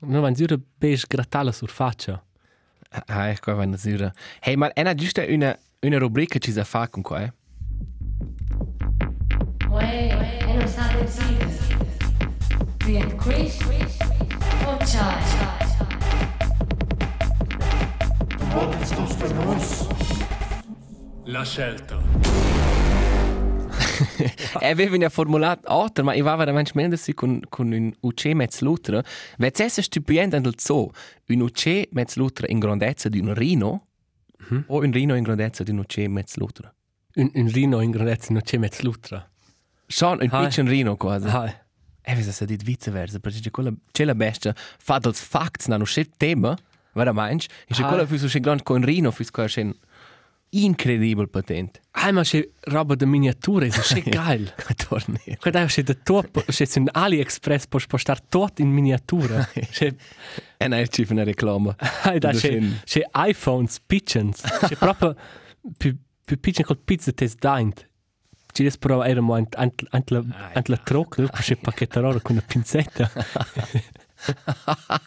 non 0.00 0.20
va 0.22 0.30
giura 0.32 0.58
beige 0.78 1.04
grattala 1.06 1.52
sur 1.52 1.70
faccia. 1.70 2.22
Ah, 3.06 3.28
ecco, 3.28 3.54
va 3.54 3.64
nasura. 3.66 4.12
Hey, 4.40 4.56
ma 4.56 4.72
è 4.72 4.94
giusto 4.94 5.22
una, 5.28 5.58
una 5.80 5.98
rubrica 5.98 6.38
ci 6.38 6.52
sa 6.52 6.64
fa 6.64 6.88
con 6.88 7.02
qua, 7.02 7.22
eh? 7.22 7.32
La 21.24 21.44
scelta. 21.44 22.00
E 24.60 24.68
aveva 24.68 24.94
una 24.94 25.08
formulato 25.08 25.66
altra, 25.68 26.04
ma 26.04 26.12
io 26.12 26.24
va 26.24 26.36
veramente 26.36 26.72
meglio 26.74 26.98
con, 27.14 27.40
con 27.48 27.72
un 27.72 27.90
UC 28.00 28.26
mezz 28.26 28.60
lutra. 28.60 29.02
Vezi 29.38 29.62
essere 29.62 29.82
stupendo 29.82 30.38
nel 30.38 30.54
zoo, 30.58 30.90
un 31.28 31.40
UC 31.40 31.88
mezz 31.92 32.16
lutra 32.16 32.46
in 32.48 32.58
grandezza 32.58 33.08
di 33.08 33.20
un 33.20 33.32
rino, 33.32 33.86
o 34.66 34.78
un 34.80 34.92
rino 34.92 35.16
in 35.16 35.22
grandezza 35.22 35.62
di 35.62 35.70
un 35.70 35.78
UC 35.78 35.96
mezz 36.08 36.36
lutra. 36.36 36.72
Un, 37.14 37.30
un 37.32 37.48
rino 37.50 37.80
in 37.80 37.90
grandezza 37.90 38.32
non 38.32 38.42
c'è 38.42 38.58
mezz 38.58 38.80
lutra. 38.80 39.31
Schon 39.92 40.18
un 40.20 40.28
Hai. 40.30 40.48
piccolo 40.48 40.68
rino 40.68 40.96
quasi. 40.96 41.26
Ah, 41.28 41.54
E 42.04 42.14
vedi 42.14 42.32
se 42.32 42.44
dit 42.46 42.62
viceversa, 42.64 43.18
perché 43.20 43.40
c'è 43.40 43.50
quella, 43.50 43.72
c'è 43.92 44.04
la 44.04 44.14
bestia, 44.14 44.54
fa 44.56 44.98
dels 44.98 45.20
facts, 45.20 45.66
non 45.66 45.82
c'è 45.82 46.06
tema, 46.16 46.56
veramente, 46.94 47.46
e 47.68 47.74
c'è 47.74 47.84
quella 47.84 48.06
fu 48.06 48.16
c'è 48.16 48.40
grande 48.40 48.62
con 48.62 48.82
rino, 48.84 49.10
fu 49.10 49.22
c'è 49.24 49.66
incredibile 50.54 51.28
patente. 51.28 51.80
ah, 51.92 52.10
ma 52.12 52.22
c'è 52.22 52.46
roba 52.62 52.94
de 52.94 53.06
miniatura, 53.06 53.64
è 53.66 53.70
c'è 53.70 54.02
geil. 54.02 54.52
Torni. 54.88 55.20
Guarda, 55.40 55.64
c'è 55.66 55.82
de 55.82 55.98
top, 56.02 56.44
c'è 56.44 56.66
un 56.76 56.88
AliExpress, 56.90 57.66
puoi 57.68 57.80
spostare 57.80 58.20
tot 58.28 58.58
in 58.58 58.68
miniatura. 58.70 59.46
C'è, 59.70 59.94
E 60.58 60.68
non 60.68 60.82
c'è 60.86 61.06
una 61.10 61.24
reclama. 61.24 61.74
ah, 61.78 62.18
da 62.18 62.18
Da 62.18 62.32
c'è, 62.32 62.58
c'è 62.84 63.02
iPhones, 63.14 63.80
piccins. 63.86 64.40
C'è 64.66 64.76
proprio 64.76 65.14
più, 65.76 65.96
più 66.24 66.38
piccin 66.40 66.64
col 66.64 66.78
pizza 66.78 67.12
test 67.12 67.38
daint. 67.38 67.88
Ci 68.52 68.64
des 68.64 68.76
però 68.76 69.02
eramo 69.02 69.34
ant, 69.34 69.54
ant, 69.56 69.82
ant, 69.90 70.10
la, 70.10 70.22
ant 70.54 70.68
la 70.68 70.76
trocca, 70.76 71.26
c'è 71.28 71.56
pacchettarora 71.56 72.20
con 72.20 72.36
una 72.36 72.44
pinzetta. 72.46 73.10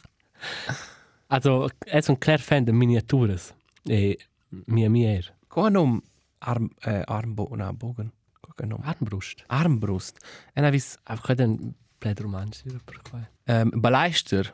Also, 1.28 1.70
er 1.88 2.00
ist 2.00 2.10
ein 2.10 2.20
klar 2.20 2.38
Fan 2.40 2.66
der 2.66 2.74
Miniaturas. 2.76 3.54
E 3.88 4.18
mia 4.50 4.90
mia 4.90 5.10
er. 5.16 5.34
Qua 5.50 5.70
nom 5.70 6.04
arm, 6.40 6.70
äh, 6.84 7.04
Armbo, 7.08 7.52
na, 7.56 7.72
Bogen. 7.72 8.12
Qua 8.42 8.66
nom. 8.66 8.82
Armbrust. 8.84 9.44
Armbrust. 9.48 10.20
En 10.54 10.66
ha 10.66 10.72
vis 10.72 10.98
Einfach 11.06 11.36
ein 11.40 11.76
blöd 12.00 12.22
romansch, 12.22 12.64
per 12.86 13.00
qua. 13.04 13.28
ähm, 13.48 13.72
Baleister. 13.76 14.46
Eh, 14.46 14.52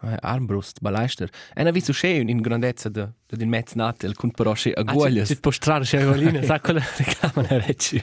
Armbrust, 0.00 0.80
Baleister. 0.82 1.30
En 1.54 1.66
ha 1.66 1.72
vis 1.72 1.88
schön 1.90 2.28
in 2.28 2.42
grandezza 2.42 2.90
de, 2.92 3.08
de 3.26 3.36
din 3.36 3.48
mezz 3.48 3.74
natel, 3.74 4.14
kun 4.14 4.30
però 4.30 4.54
sche 4.54 4.74
aguaglias. 4.76 5.28
Ci 5.28 5.40
postrare 5.40 5.84
c'è 5.84 6.00
Evolina, 6.02 6.42
sa 6.42 6.60
quella 6.60 6.82
reclamano 6.96 7.58
recci. 7.66 8.02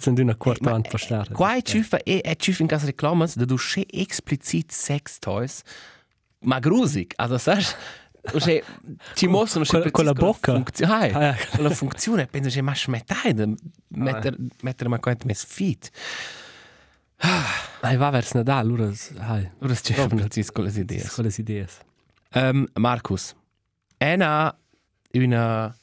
Sono 0.00 0.14
di 0.14 0.22
una 0.22 0.36
quarta 0.36 0.70
anno 0.70 0.82
postrare. 0.88 1.32
Qua 1.34 1.56
è 1.56 1.62
ciufa 1.62 1.98
e 1.98 2.20
è 2.20 2.36
ciufa 2.36 2.62
in 2.62 2.68
casa 2.68 2.86
reclamas 2.86 3.36
de 3.36 3.44
du 3.44 3.56
sche 3.56 3.84
explicit 3.90 4.70
sex 4.70 5.18
toys. 5.18 5.62
Ma 6.40 6.60
grusig, 6.60 7.12
also 7.16 7.38
sai, 7.38 7.64
Cioè, 8.38 8.62
ci 9.14 9.26
mostrano 9.26 9.64
sempre 9.64 9.90
con 9.90 10.04
la 10.04 10.12
bocca? 10.12 10.52
funzione. 10.52 11.10
Ah, 11.12 11.24
eh. 11.26 11.36
Con 11.54 11.64
la 11.64 11.70
funzione, 11.70 12.26
penso 12.26 12.48
che 12.48 12.60
ma 12.62 12.74
smettai 12.74 13.34
di 13.34 13.54
mettere, 13.88 14.36
mettere 14.62 14.88
ma 14.88 14.98
quanto 14.98 15.26
mes 15.26 15.44
fit. 15.44 15.90
Ai 17.80 17.96
va 17.96 18.10
vers 18.10 18.32
Nadal, 18.34 18.58
allora, 18.58 18.90
hai. 19.18 19.50
Ora 19.60 19.74
ci 19.74 19.92
Proprio. 19.92 20.18
fanno 20.28 20.44
con 20.52 20.64
le 20.64 20.70
idee. 20.80 21.08
Quelle 21.14 21.32
idee. 21.36 21.68
Um, 22.34 22.66
Markus, 22.74 23.34
ena 23.96 24.54
una 25.14 25.74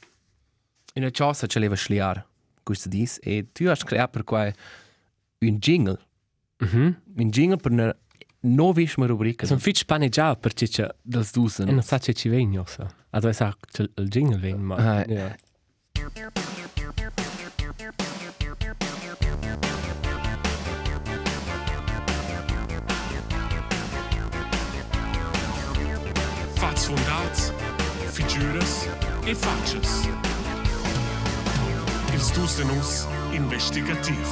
una 0.95 1.09
cosa 1.11 1.47
ce 1.47 1.57
leva 1.59 1.75
schliar, 1.75 2.23
questo 2.61 2.87
dis, 2.89 3.17
e 3.23 3.47
tu 3.51 3.65
hai 3.67 3.77
creato 3.77 4.11
per 4.11 4.23
qua 4.23 4.51
un 5.39 5.57
jingle, 5.57 5.99
Mhm. 6.59 7.01
un 7.17 7.29
jingle 7.29 7.57
per 7.57 7.71
una 7.71 7.95
nuovissima 8.41 9.05
rubrica 9.07 9.45
Sono 9.47 9.59
fitch 9.59 9.79
spaneggiato 9.79 10.39
perché 10.39 10.67
c'è... 10.67 10.87
del 11.01 11.23
E 11.23 11.27
Dusen. 11.31 11.67
non 11.69 11.81
sa 11.81 11.99
se 11.99 12.13
ci 12.13 12.29
vengo, 12.29 12.63
so. 12.65 12.87
Also, 13.09 13.29
è 13.29 13.33
sa 13.33 13.55
c'è 13.71 13.83
il 13.95 14.07
jingle 14.07 14.37
ven, 14.37 14.61
ma... 14.61 14.75
Ah, 14.75 15.05
ja. 26.89 26.95
Fats 26.95 27.51
fundats, 27.51 27.51
figures 28.11 28.87
e 29.25 29.33
faces. 29.35 30.07
Ils 32.13 32.31
dus 32.33 32.55
de 32.57 32.63
nus 32.65 33.05
investigativ. 33.31 34.27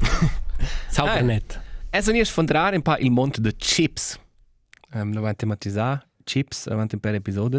Sauber 0.90 1.18
Ah. 1.18 1.22
net. 1.22 1.60
Es 1.92 2.04
sono 2.04 2.16
io 2.16 2.24
fondare 2.24 2.76
un 2.76 2.82
po' 2.82 2.96
il 2.98 3.10
mondo 3.10 3.40
de 3.40 3.52
chips. 3.56 4.18
Um, 4.92 5.12
lo 5.12 5.20
vanno 5.20 5.34
tematizzare, 5.36 6.06
chips, 6.24 6.66
avanti 6.68 6.98
per 6.98 7.14
episodi. 7.14 7.58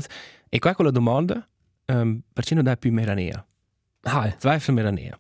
E 0.49 0.59
qua 0.59 0.73
con 0.73 0.85
la 0.85 0.91
domanda, 0.91 1.47
um, 1.87 2.21
perché 2.33 2.55
non 2.55 2.63
dai 2.63 2.77
più 2.77 2.91
meranea? 2.91 3.45
Hai. 4.03 4.33
Zweifel 4.37 4.73
meranea. 4.75 5.17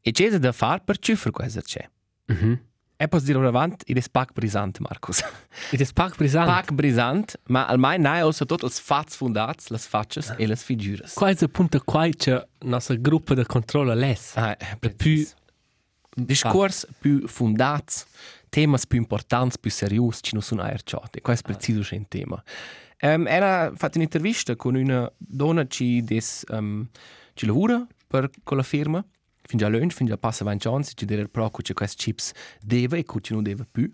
E 0.00 0.12
c'è 0.12 0.38
da 0.38 0.52
fare 0.52 0.82
per 0.84 0.98
ciuffer 0.98 1.32
questo 1.32 1.60
c'è. 1.60 1.88
Mhm. 2.26 2.60
E 3.02 3.08
posso 3.08 3.24
dire 3.24 3.38
avanti, 3.46 3.86
ed 3.86 3.96
è 3.96 4.00
spac 4.00 4.32
brisant, 4.34 4.78
Markus. 4.80 5.24
Ed 5.70 5.80
è 5.80 5.84
spac 5.84 6.16
brisant. 6.16 6.46
Pac 6.46 6.72
brisant, 6.72 7.40
ma 7.46 7.64
almeno 7.64 8.10
noi 8.10 8.20
also 8.20 8.44
tot 8.44 8.62
els 8.62 8.78
fats 8.78 9.16
fundats, 9.16 9.70
les 9.70 9.86
faces 9.86 10.34
e 10.36 10.46
les 10.46 10.62
figures. 10.62 11.14
Qua 11.14 11.30
è 11.30 11.36
il 11.38 11.50
punto 11.50 11.80
qua 11.82 12.06
c'è 12.10 12.46
nostra 12.66 12.96
gruppo 12.96 13.32
di 13.32 13.42
controllo 13.46 13.94
less. 13.94 14.36
Ah, 14.36 14.54
Per 14.78 14.94
più... 14.96 15.26
discors 16.14 16.86
più 16.98 17.26
fundats, 17.26 18.04
temas 18.50 18.86
più 18.86 18.98
importanti, 18.98 19.56
più 19.58 19.70
serius, 19.70 20.18
ci 20.20 20.34
non 20.34 20.42
sono 20.42 20.60
aerciati. 20.60 21.18
E 21.18 21.20
questo 21.22 21.50
è 21.50 21.54
preciso 21.54 21.94
un 21.94 22.06
tema. 22.06 22.42
Um, 23.00 23.26
era 23.26 23.72
fatto 23.74 23.96
un'intervista 23.96 24.56
con 24.56 24.74
una 24.74 25.10
donna 25.16 25.64
che 25.64 26.02
des, 26.04 26.44
um, 26.50 26.86
ci 27.32 27.46
lavora 27.46 27.82
per 28.06 28.28
con 28.44 28.58
la 28.58 28.62
firma, 28.62 29.02
fin 29.50 29.58
già 29.58 29.68
lunch, 29.68 29.92
fin 29.92 30.06
già 30.06 30.16
passa 30.16 30.44
20 30.44 30.68
anni, 30.68 30.84
ci 30.84 31.04
dire 31.04 31.26
però 31.28 31.50
che 31.50 31.74
questi 31.74 31.96
chips 32.04 32.32
deve 32.60 32.98
e 32.98 33.04
che 33.04 33.34
non 33.34 33.42
deve 33.42 33.66
più. 33.70 33.92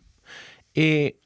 E 0.70 1.20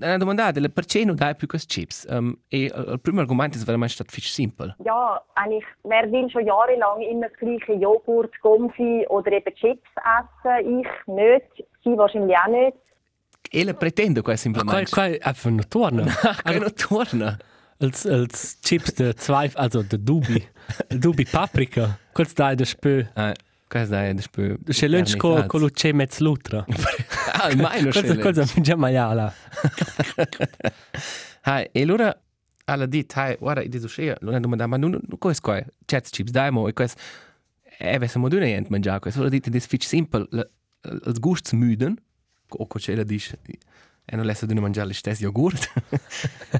hanno 0.00 0.18
domandato 0.18 0.60
perché 0.70 1.04
non 1.04 1.14
dai 1.14 1.36
più 1.36 1.46
questi 1.46 1.80
chips. 1.80 2.06
Um, 2.08 2.36
e 2.48 2.70
uh, 2.74 2.92
il 2.92 3.00
primo 3.00 3.20
argomento 3.20 3.56
è 3.56 3.60
veramente 3.62 3.94
stato 3.94 4.10
fisch 4.12 4.28
simpel. 4.28 4.74
Ja, 4.84 5.22
eigentlich, 5.34 5.64
wer 5.84 6.10
will 6.10 6.28
schon 6.28 6.44
jahrelang 6.44 7.00
immer 7.00 7.28
das 7.28 7.38
gleiche 7.38 7.74
Joghurt, 7.74 8.32
Gomfi 8.40 9.06
oder 9.08 9.30
eben 9.32 9.54
Chips 9.54 9.88
essen? 10.18 10.80
Ich 10.80 11.06
nicht, 11.06 11.64
sie 11.82 11.96
wahrscheinlich 11.96 12.36
auch 12.36 12.48
nicht. 12.48 12.76
E 13.52 13.62
le 13.62 13.74
pretende 13.74 14.22
questo 14.22 14.50
Qua, 14.50 14.60
implemento. 14.60 14.90
qua 14.90 15.06
è 15.06 15.18
einfach 15.22 15.50
nur 15.50 15.68
torna. 15.68 16.04
Che 16.44 16.58
non 16.58 16.74
torna. 16.74 17.38
Als, 17.78 18.06
als 18.06 18.60
Chips 18.60 18.94
der 18.94 19.14
zwei, 19.16 19.50
also 19.54 19.82
der 19.82 19.98
Dubi. 19.98 20.42
Der 20.88 20.98
Dubi 21.04 21.24
Paprika. 21.24 21.98
Kurz 22.12 22.34
da 22.34 22.50
in 22.50 22.56
der 22.56 22.64
Spö. 22.64 23.04
Eh, 23.14 23.34
questo 23.68 23.94
è 23.94 24.06
il 24.08 24.20
spö. 24.20 24.56
C'è 24.68 24.88
lunch 24.88 25.16
con 25.16 25.46
con 25.46 25.60
lo 25.60 25.68
c'è 25.70 25.92
mezz 25.92 26.18
lutra. 26.18 26.64
Ah, 27.32 27.54
mai 27.54 27.82
non 27.82 27.92
Cosa 27.92 28.14
c'è. 28.14 28.18
cosa 28.18 28.44
mi 28.56 28.62
già 28.62 28.76
maiala. 28.76 29.32
Hai, 31.42 31.68
e 31.72 31.82
allora 31.82 32.16
alla 32.64 32.86
dit, 32.86 33.12
hai, 33.16 33.36
guarda, 33.38 33.62
i 33.62 33.68
diso 33.68 33.86
scea, 33.88 34.16
non 34.20 34.34
è 34.34 34.40
domanda, 34.40 34.66
ma 34.66 34.76
non 34.76 34.90
non 34.90 35.18
questo 35.18 35.42
qua, 35.42 35.62
chats 35.84 36.10
chips 36.10 36.30
dai 36.30 36.50
mo 36.50 36.66
e 36.66 36.72
questo 36.72 37.00
e 37.78 37.98
vesse 37.98 38.18
mo 38.18 38.28
dune 38.28 38.54
ent 38.54 38.68
mangiare 38.68 38.98
questo. 39.00 39.20
Allora 39.20 39.34
dit, 39.34 39.48
dis 39.50 39.66
fitch 39.66 39.84
simple, 39.84 40.26
als 41.04 41.18
gusts 41.20 41.52
müden, 41.52 41.96
o 42.48 42.66
co 42.66 42.78
c'è 42.78 42.94
la 42.94 43.04
dice. 43.04 43.38
E 44.08 44.14
non 44.16 44.24
lesse 44.24 44.46
dune 44.46 44.60
mangiare 44.60 44.86
le 44.88 44.94
stesse 44.94 45.22
yogurt. 45.24 45.68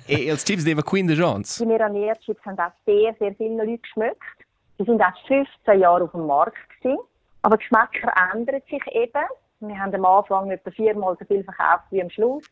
e 0.05 0.27
els 0.29 0.43
chips 0.43 0.63
deva 0.65 0.83
15 0.83 1.23
ans. 1.23 1.59
Die 1.59 1.67
Meranea-Chips 1.67 2.45
haben 2.45 2.59
auch 2.59 2.75
sehr, 2.85 3.15
sehr 3.19 3.35
vielen 3.39 3.57
Leuten 3.57 3.79
geschmeckt. 3.81 4.36
Die 4.79 4.85
sind 4.85 5.01
auch 5.01 5.27
15 5.27 5.81
Jahre 5.81 6.05
auf 6.05 6.11
dem 6.13 6.27
Markt 6.27 6.57
gewesen. 6.81 6.99
Aber 7.43 7.57
Geschmäcker 7.57 8.13
ändern 8.35 8.61
sich 8.69 8.83
eben. 8.93 9.27
Wir 9.61 9.79
haben 9.79 9.95
am 9.95 10.05
Anfang 10.05 10.51
etwa 10.51 10.71
viermal 10.71 11.17
so 11.19 11.25
viel 11.25 11.43
verkauft 11.45 11.85
wie 11.91 12.03
am 12.03 12.11
Schluss. 12.11 12.45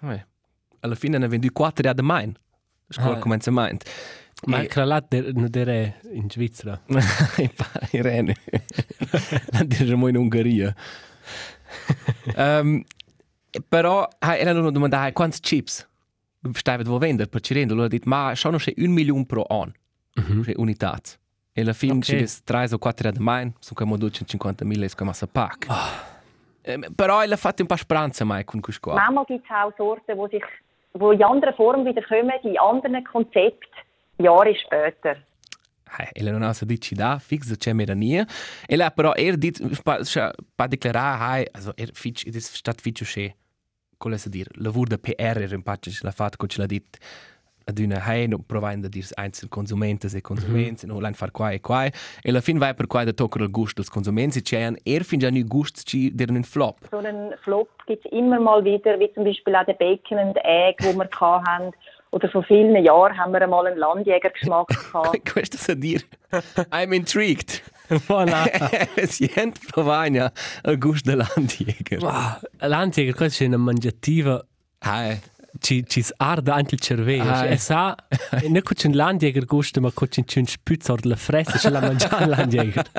Vabbè. 0.00 0.24
Alla 0.82 0.94
fine 0.96 1.18
ne 1.18 1.28
vendi 1.30 1.50
4 1.50 1.88
a 1.90 1.94
de 1.94 2.02
main. 2.02 2.36
Scuola 2.90 3.16
Ah. 3.16 3.20
come 3.20 3.40
se 3.40 3.50
maint. 3.50 3.84
Ma 4.46 4.64
kralat 4.64 5.10
der 5.12 5.32
der 5.32 5.94
in 6.10 6.30
Svizzera. 6.30 6.80
in 7.92 8.02
Rene. 8.02 8.34
Non 9.52 9.66
diremo 9.68 10.08
in 10.08 10.16
Ungheria. 10.16 10.74
um, 12.36 12.82
però, 13.68 14.08
hai, 14.20 14.40
era 14.40 14.58
una 14.58 14.70
domanda, 14.70 15.12
quanti 15.12 15.40
chips 15.40 15.86
stai 16.54 16.82
vuoi 16.84 16.98
vendere 16.98 17.28
per 17.28 17.40
Cirendo? 17.42 17.74
Allora 17.74 17.88
detto, 17.88 18.08
ma 18.08 18.34
sono 18.34 18.56
c'è 18.56 18.72
un 18.78 18.90
milione 18.92 19.26
pro 19.26 19.44
anno, 19.48 19.72
Mhm. 20.14 20.42
c'è 20.42 20.52
unità. 20.56 20.98
E 21.60 21.62
alla 21.62 21.74
fine 21.74 21.92
Ok. 21.92 22.04
c'è 22.04 22.24
3 22.44 22.68
o 22.72 22.78
4 22.78 23.08
a 23.08 23.12
main, 23.18 23.52
sono 23.58 23.74
come 23.74 23.98
250 23.98 24.64
mila, 24.64 24.86
è 24.86 24.90
come 24.96 25.10
a 25.10 25.26
pack. 25.30 25.66
Um, 26.62 26.94
però 26.94 27.20
ha 27.20 27.36
fatto 27.36 27.60
un 27.62 27.68
po' 27.68 27.76
speranza 27.76 28.24
mai 28.24 28.44
con 28.44 28.60
questo 28.60 28.80
qua. 28.90 28.94
Manchmal 28.94 29.24
gibt 29.26 29.44
es 29.44 29.50
auch 29.50 29.72
Sorten, 29.76 30.16
die 30.16 30.36
sich 30.38 30.44
wo 30.92 31.12
in 31.12 31.22
anderer 31.22 31.54
Form 31.54 31.84
wieder 31.84 32.02
kommen, 32.06 32.32
in 32.42 32.58
anderen 32.58 33.04
Konzept, 33.04 33.68
Jahre 34.16 34.54
später. 34.54 35.22
Eh, 35.98 36.08
ella 36.12 36.30
non 36.30 36.42
ha 36.42 36.52
sa 36.52 36.64
dici 36.64 36.94
da, 36.94 37.18
fix 37.18 37.56
c'è 37.56 37.72
merania. 37.72 38.26
E 38.66 38.76
là 38.76 38.90
però 38.90 39.12
er 39.14 39.36
dit, 39.36 39.60
pa, 39.82 40.02
scha, 40.04 40.32
pa 40.54 40.66
declarare, 40.66 41.18
hai, 41.18 41.46
also 41.52 41.72
er 41.76 41.90
fitch, 41.92 42.26
ed 42.26 42.36
è 42.36 42.40
stat 42.40 42.80
fitch 42.80 43.02
usce, 43.02 43.36
come 43.98 44.16
sa 44.16 44.28
dir, 44.28 44.46
lavur 44.54 44.86
da 44.86 44.98
PR 44.98 45.42
er 45.42 45.52
in 45.52 45.62
pace, 45.62 45.90
la 46.02 46.12
fat, 46.12 46.36
co 46.36 46.46
ce 46.46 46.60
l'ha 46.60 46.66
dit, 46.66 46.98
ad 47.70 47.78
una, 47.78 48.00
hai, 48.04 48.26
no, 48.28 48.38
provando 48.38 48.86
a 48.86 48.90
dir 48.90 49.06
einzel 49.16 49.48
consumentes 49.48 50.14
e 50.14 50.20
consuments, 50.20 50.84
no, 50.84 51.00
lan 51.00 51.14
far 51.14 51.30
qua 51.30 51.50
e 51.52 51.60
qua, 51.60 51.86
e 51.86 52.30
la 52.30 52.40
fin 52.40 52.58
vai 52.58 52.74
per 52.74 52.86
qua 52.86 53.04
da 53.04 53.12
toccare 53.12 53.44
il 53.44 53.50
gusto 53.50 53.80
dels 53.80 53.90
consuments, 53.90 54.36
e 54.36 54.42
c'è 54.42 54.70
er 54.82 55.02
fin 55.04 55.18
già 55.18 55.30
nu 55.30 55.42
gust 55.44 55.82
ci 55.84 56.10
der 56.14 56.30
un 56.30 56.42
flop. 56.42 56.88
So 56.90 56.98
einen 56.98 57.34
Flop 57.42 57.68
gibt 57.86 58.04
es 58.04 58.12
immer 58.12 58.40
mal 58.40 58.62
wieder, 58.62 58.98
wie 58.98 59.10
zum 59.14 59.24
Beispiel 59.24 59.54
auch 59.54 59.64
den 59.64 59.76
Bacon 59.78 60.18
and 60.18 60.36
Egg, 60.44 60.82
den 60.82 60.96
wir 60.96 61.08
hatten. 61.20 61.72
Oder 62.12 62.28
vor 62.28 62.42
vielen 62.42 62.74
Jahren 62.82 63.16
haben 63.16 63.32
wir 63.32 63.40
einmal 63.40 63.66
einen 63.66 63.78
Landjägergeschmack 63.78 64.66
gehabt. 64.92 65.32
Questo 65.32 65.56
sa 65.56 65.74
dir. 65.74 66.00
I'm 66.70 66.92
intrigued. 66.92 67.62
Voilà. 68.06 68.46
Sient 69.06 69.58
provagna 69.66 70.30
il 70.64 70.78
gusto 70.78 71.10
dell'antiega. 71.10 71.98
Wow. 71.98 72.68
L'antiega 72.68 73.12
questa 73.12 73.42
è 73.42 73.48
una 73.48 73.56
mangiativa 73.56 74.44
Hai. 74.82 75.18
Ci 75.60 75.84
ci 75.86 76.04
arda 76.16 76.54
anche 76.54 76.74
il 76.74 76.80
cervello. 76.80 77.30
Ah, 77.30 77.46
E 77.46 77.56
sa, 77.56 77.94
non 78.48 78.60
c'è 78.62 78.88
un 78.88 78.94
landjäger 78.94 79.44
gusto, 79.44 79.80
ma 79.80 79.92
c'è 79.92 80.38
un 80.38 80.46
spuzzo 80.46 80.96
della 80.96 81.16
fressa, 81.16 81.58
c'è 81.58 81.70
la 81.70 81.80
mangiare 81.80 82.26
landjäger. 82.26 82.90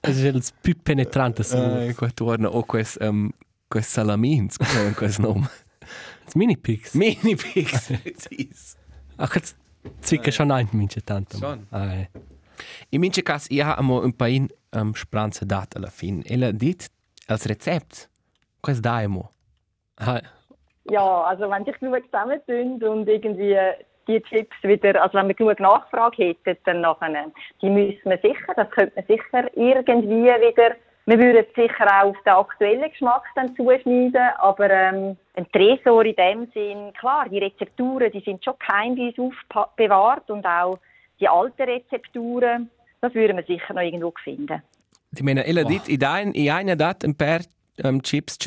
Questo 0.00 0.26
è 0.26 0.30
il 0.30 0.44
più 0.60 0.76
penetrante 0.82 1.42
su. 1.44 1.56
Uh, 1.56 1.94
qua 1.94 2.10
torna 2.10 2.48
o 2.48 2.64
quest 2.64 2.96
um, 3.00 3.30
quest 3.68 3.90
salamins, 3.90 4.56
come 4.56 4.88
è 4.90 4.94
questo 4.94 5.22
nome? 5.22 5.50
Il 5.80 6.32
mini 6.34 6.58
pix. 6.58 6.94
Mini 6.94 7.36
pigs, 7.36 7.98
precis. 8.02 8.74
Ah, 9.16 9.28
questo 9.28 9.56
zicca 10.00 10.30
schon 10.30 10.50
ein 10.50 10.68
mince 10.72 11.02
tanto. 11.02 11.36
Schon. 11.36 11.66
Ah, 11.70 11.92
eh. 11.94 12.10
In 12.88 13.00
mince 13.00 13.22
cas 13.22 13.46
io 13.50 13.74
amo 13.74 14.02
un 14.02 14.14
pain 14.16 14.48
um, 14.70 14.92
spranza 14.94 15.44
dat 15.44 15.76
alla 15.76 15.90
fin. 15.90 16.22
E 16.24 16.36
la 16.36 16.50
dit 16.50 16.90
als 17.26 17.44
recept. 17.44 18.08
Quest 18.60 18.80
daimo. 18.80 19.32
Hi. 20.00 20.20
Ja, 20.90 21.22
also 21.22 21.48
wenn 21.50 21.64
sich 21.64 21.78
genug 21.78 22.04
zusammentun 22.06 22.82
und 22.82 23.08
irgendwie 23.08 23.56
die 24.08 24.20
Chips 24.22 24.56
wieder, 24.62 25.00
also 25.00 25.18
wenn 25.18 25.28
wir 25.28 25.34
genug 25.34 25.60
Nachfrage 25.60 26.24
hätten, 26.24 26.56
dann 26.64 26.80
nachher, 26.80 27.26
die 27.60 27.70
müssen 27.70 28.10
wir 28.10 28.18
sicher, 28.18 28.52
das 28.56 28.70
könnte 28.70 28.92
man 28.96 29.06
sicher 29.06 29.56
irgendwie 29.56 30.24
wieder, 30.24 30.76
wir 31.04 31.18
würden 31.18 31.44
sicher 31.56 31.86
auch 31.86 32.10
auf 32.10 32.16
den 32.24 32.32
aktuellen 32.32 32.90
Geschmack 32.90 33.24
dann 33.34 33.56
zuschneiden, 33.56 34.30
aber 34.38 34.70
ähm, 34.70 35.16
ein 35.34 35.50
Tresor 35.52 36.04
in 36.04 36.14
dem 36.14 36.46
Sinn, 36.52 36.92
klar, 36.98 37.28
die 37.28 37.38
Rezepturen, 37.38 38.12
die 38.12 38.20
sind 38.20 38.44
schon 38.44 38.54
geheimnis 38.58 39.14
aufbewahrt 39.18 40.30
und 40.30 40.46
auch 40.46 40.78
die 41.18 41.28
alten 41.28 41.62
Rezepturen, 41.62 42.70
das 43.00 43.14
würden 43.14 43.36
wir 43.36 43.44
sicher 43.44 43.74
noch 43.74 43.82
irgendwo 43.82 44.12
finden. 44.22 44.62
Ti 45.14 45.22
mena, 45.22 45.42
ella 45.42 45.64
dit, 45.64 45.88
i 45.92 45.98
dain, 45.98 46.32
i 46.34 46.48
aina 46.50 46.74
dat 46.74 47.04
un 47.04 47.14
per 47.14 47.42
um, 47.84 48.00
chips, 48.00 48.38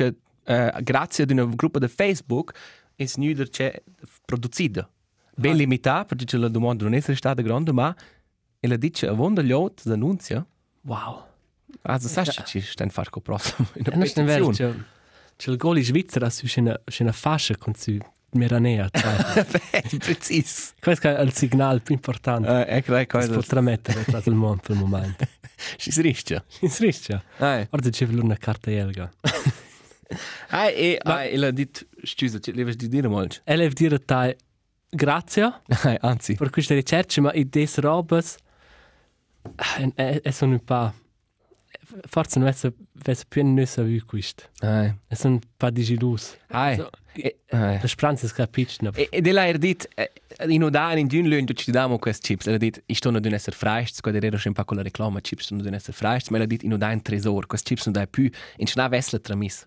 uh, 0.46 0.82
grazie 0.82 1.24
ad 1.24 1.30
una 1.30 1.44
gruppa 1.44 1.78
de 1.78 1.88
Facebook, 1.88 2.52
es 2.96 3.16
nüder 3.16 3.48
che 3.48 3.82
producida. 4.24 4.88
Ben 5.38 5.54
limitata, 5.56 6.14
perché 6.14 6.38
la 6.38 6.48
domanda 6.48 6.84
non 6.84 6.94
è 6.94 7.00
stata 7.00 7.42
grande, 7.42 7.72
ma 7.72 7.94
ella 8.60 8.76
dit 8.76 8.96
che 8.96 9.06
avonda 9.06 9.42
gliot 9.42 9.82
d'annunzia. 9.84 10.46
Wow. 10.82 11.24
Also, 11.82 12.08
sai, 12.08 12.24
ci 12.46 12.60
sta 12.60 12.88
far 12.88 13.10
co 13.10 13.20
prossimo. 13.20 13.68
in 13.74 13.84
E 13.84 13.90
una 13.94 14.04
non 14.04 14.06
è 14.06 14.24
vero, 14.24 14.44
petizione. 14.46 14.72
c'è 14.74 14.84
c'è 15.36 15.50
il 15.50 15.58
gol 15.58 15.76
in 15.76 15.84
Svizzera, 15.84 16.28
c'è 16.30 16.60
una, 16.60 16.80
c'è 16.84 17.02
una 17.02 17.12
fascia 17.12 17.56
con 17.56 17.74
su 17.74 17.98
Meranea. 18.30 18.88
Cioè, 18.90 19.46
Beh, 19.50 19.98
precis. 19.98 20.72
questo 20.80 21.14
è 21.14 21.20
il 21.20 21.32
segnale 21.32 21.80
più 21.80 21.94
importante. 21.94 22.48
Uh, 22.48 22.64
ecco, 22.66 22.94
ecco, 22.94 23.18
che 23.18 23.24
si 23.24 23.30
potrà 23.30 23.60
mettere 23.60 24.04
tra 24.04 24.22
il 24.24 24.34
mondo 24.34 24.62
per 24.62 24.76
il 24.76 24.82
momento. 24.82 25.26
ci 25.76 25.90
si 25.90 26.00
rischia. 26.00 26.42
In 26.60 26.70
Svizzera. 26.70 27.22
Ai, 27.38 27.66
Ora 27.70 27.90
c'è 27.90 28.06
una 28.06 28.36
carta 28.36 28.70
elga. 28.70 29.10
ai, 30.50 30.74
e, 30.74 30.98
ai, 31.02 31.32
ella 31.32 31.50
dit, 31.50 31.86
scusa, 32.02 32.38
leves 32.52 32.76
di 32.76 32.88
dire 32.88 33.08
molto. 33.08 33.36
E 33.44 33.56
devo 33.56 33.72
dire 33.74 33.98
te 34.04 34.36
grazie 34.88 35.60
Ai, 35.84 35.96
anzi. 36.00 36.34
per 36.34 36.50
queste 36.50 36.74
ricerche, 36.74 37.20
ma 37.20 37.32
in 37.34 37.50
queste 37.50 37.80
robe 37.80 38.22
sono 40.30 40.52
un 40.52 40.64
po'... 40.64 40.92
Forse 42.08 42.38
non 42.38 42.48
è 42.48 42.54
più 43.28 43.44
nuovo 43.44 43.82
di 43.82 44.00
questo. 44.00 44.44
Ai, 44.60 44.92
Sono 45.10 45.34
un 45.34 45.40
po' 45.56 45.70
di 45.70 45.82
gelus. 45.82 46.36
ai. 46.48 46.76
So, 46.76 46.90
E, 47.12 47.38
ai. 47.50 47.78
La 47.80 47.86
speranza 47.86 48.26
è 48.26 48.30
capita. 48.30 48.90
E, 48.94 49.08
ed 49.10 49.26
ella 49.26 49.44
ha 49.44 49.52
dit, 49.52 49.88
eh, 49.94 50.10
in 50.48 50.62
Udan, 50.62 50.98
in 50.98 51.06
Dün 51.06 51.28
Lund, 51.28 51.52
ci 51.54 51.70
diamo 51.70 51.98
questi 51.98 52.34
chips. 52.34 52.46
Ha 52.48 52.56
dit, 52.56 52.82
ich 52.86 52.96
sto 52.98 53.10
non 53.10 53.24
essere 53.32 53.54
freist, 53.56 54.00
quando 54.00 54.24
ero 54.24 54.36
sempre 54.36 54.64
con 54.64 54.76
la 54.78 54.82
reclama, 54.82 55.20
chips 55.20 55.50
non 55.50 55.74
essere 55.74 55.92
freist, 55.92 56.30
ma 56.30 56.38
ha 56.38 56.44
dit, 56.46 56.62
in 56.62 56.72
Udan 56.72 57.00
tresor, 57.02 57.46
questi 57.46 57.68
chips 57.74 57.84
non 57.84 57.94
dai 57.94 58.08
più, 58.08 58.28
in 58.56 58.66
scena 58.66 58.88
vessla 58.88 59.18
tramis. 59.18 59.66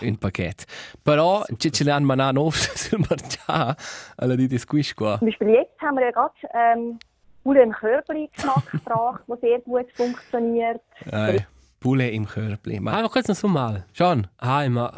Un 0.00 0.16
pacchetto. 0.18 0.64
Però, 1.02 1.44
ci 1.58 1.70
ce 1.72 1.84
l'hanno 1.84 2.06
manato 2.06 2.40
off 2.46 2.56
sul 2.74 2.98
marcià, 3.08 3.76
ella 4.16 4.32
ha 4.32 4.36
dit, 4.36 4.52
è 4.52 4.58
squish 4.58 4.94
qua. 4.94 5.16
Zum 5.18 5.28
Beispiel 5.28 5.48
jetzt 5.48 5.80
haben 5.80 5.96
wir 5.96 6.04
ja 6.06 6.10
gerade 6.10 6.34
ähm, 6.54 6.98
Poulet 7.42 7.64
im 7.64 7.72
Körbli 7.72 8.28
Geschmack 8.34 8.70
gebracht, 8.70 9.22
der 9.28 9.38
sehr 9.40 9.60
gut 9.64 9.86
funktioniert. 9.94 10.82
Ai, 11.10 11.46
pule 11.78 12.08
im 12.10 12.26
Körpli. 12.26 12.78
Ma, 12.80 12.92
Ah, 12.98 13.00
ma 13.02 13.08
questo 13.08 13.32
non 13.32 13.40
so 13.40 13.48
male. 13.48 13.86
schon. 13.92 14.28
Ah, 14.36 14.68
ma... 14.68 14.90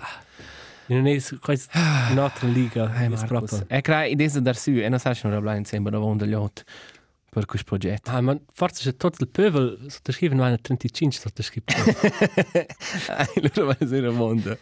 Non 0.86 1.06
è 1.06 1.16
questo 1.40 1.70
un'altra 2.10 2.48
liga. 2.48 2.90
Ai, 2.92 3.04
è 3.04 3.08
Marcus. 3.08 3.28
proprio... 3.28 3.64
E 3.68 3.80
crea, 3.82 4.04
in 4.06 4.16
desa 4.16 4.40
dar 4.40 4.56
su, 4.56 4.70
e 4.72 4.88
non 4.88 4.98
sai 4.98 5.14
se 5.14 5.26
non 5.28 5.36
rabla 5.36 5.54
insieme, 5.54 5.88
non 5.90 6.00
avevamo 6.00 6.18
degli 6.18 6.34
ot 6.34 6.64
per 7.34 7.46
questo 7.46 7.66
progetto. 7.66 8.10
Ah, 8.10 8.20
ma 8.20 8.38
forse 8.52 8.82
c'è 8.82 8.94
tutto 8.94 9.22
il 9.22 9.28
pöbel 9.30 9.86
sottoscrive 9.88 10.34
non 10.34 10.58
35 10.60 11.18
sottoscritto. 11.18 11.72
Ai, 13.08 13.50
loro 13.54 13.64
va 13.68 13.72
a 13.72 13.76
essere 13.82 14.10
mondo. 14.10 14.58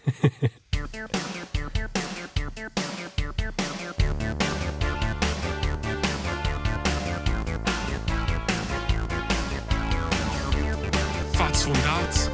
Fats 11.33 11.63
fundats, 11.65 12.31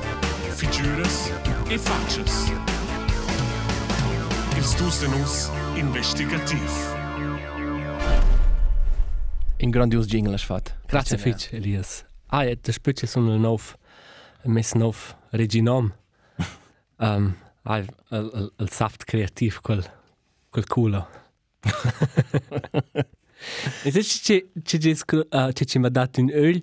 figures 0.54 1.30
e 1.70 1.78
faces. 1.78 2.52
Ils 4.54 4.74
dus 4.76 5.00
de 5.00 5.08
nus 5.08 5.48
investigativ. 5.76 7.05
In 9.58 9.70
grandios 9.70 10.06
jingle 10.06 10.34
has 10.34 10.42
fatto. 10.42 10.72
Grazie 10.86 11.16
Fitch, 11.18 11.52
Elias. 11.52 12.04
Ah, 12.28 12.42
ja, 12.42 12.54
das 12.56 12.74
spitze 12.74 13.06
so 13.06 13.20
ein 13.20 13.40
nov, 13.40 13.78
ein 14.44 14.52
mess 14.52 14.74
nov 14.74 15.16
reginom. 15.32 15.92
um, 16.98 17.34
ah, 17.64 17.78
il, 17.78 17.88
il, 18.10 18.52
il 18.58 18.68
saft 18.70 19.06
kreativ, 19.06 19.60
quel, 19.62 19.82
quel 20.50 20.66
culo. 20.66 21.06
e 23.84 23.90
se 23.90 24.02
ci 24.02 24.44
ci 24.62 24.78
ci 24.78 24.96
uh, 25.12 25.52
ci 25.52 25.66
ci 25.66 25.78
mi 25.78 25.86
ha 25.86 25.90
dato 25.90 26.20
un 26.20 26.30
öl, 26.30 26.62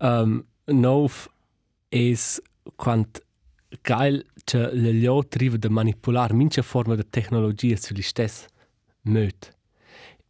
um, 0.00 0.44
nov 0.66 1.28
es 1.88 2.40
quant 2.76 3.22
geil 3.82 4.24
che 4.44 4.70
le 4.72 4.92
lio 4.92 5.24
triva 5.24 5.56
de 5.56 5.68
manipular 5.70 6.32
mince 6.34 6.62
forma 6.62 6.94
de 6.94 7.08
tecnologia 7.08 7.76
sugli 7.76 8.02
stess 8.02 8.46
möt. 9.04 9.56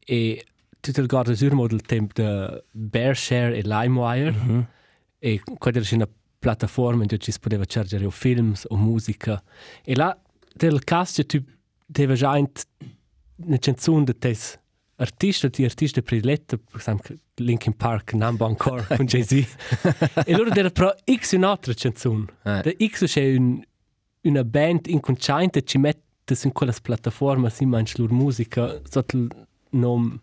E 0.06 0.44
tutto 0.80 1.00
il 1.00 1.06
guarda 1.06 1.34
sur 1.34 1.52
model 1.54 1.80
temp 1.82 2.12
de 2.14 2.64
Bearshare 2.72 3.56
e 3.56 3.62
LimeWire 3.62 4.30
Mhm. 4.32 4.66
e 5.18 5.40
quella 5.58 5.78
era 5.78 5.88
una 5.92 6.08
piattaforma 6.38 7.02
in 7.02 7.08
cui 7.08 7.18
ci 7.18 7.32
si 7.32 7.38
poteva 7.40 7.64
caricare 7.64 8.04
o 8.06 8.10
films 8.10 8.64
o 8.68 8.76
musica 8.76 9.42
e 9.84 9.94
là 9.96 10.16
del 10.54 10.84
cast 10.84 11.24
tu 11.26 11.42
deve 11.84 12.14
già 12.14 12.36
in 12.36 12.48
una 13.36 13.58
canzone 13.58 14.04
di 14.04 14.16
tes 14.18 14.58
artista 14.96 15.48
di 15.48 15.64
artista 15.64 16.00
prediletto 16.02 16.58
per 16.58 16.80
esempio 16.80 17.16
Linkin 17.36 17.74
Park 17.76 18.14
Number 18.14 18.48
Encore 18.48 18.84
con 18.96 19.06
Jay-Z. 19.10 19.32
E 20.24 20.36
loro 20.36 20.50
era 20.52 20.70
però 20.70 20.92
x 21.04 21.34
un'altra 21.36 21.72
canzone 21.74 22.24
da 22.42 22.62
x 22.76 23.04
c'è 23.06 23.36
un, 23.36 23.60
una 24.22 24.44
band 24.44 24.86
inconsciente 24.86 25.62
ci 25.62 25.78
mette 25.78 26.34
su 26.34 26.50
quella 26.52 26.74
piattaforma 26.82 27.48
si 27.48 27.64
mangia 27.64 27.94
loro 27.98 28.12
musica 28.14 28.80
sotto 28.88 29.16
il 29.16 29.28
nome 29.70 30.18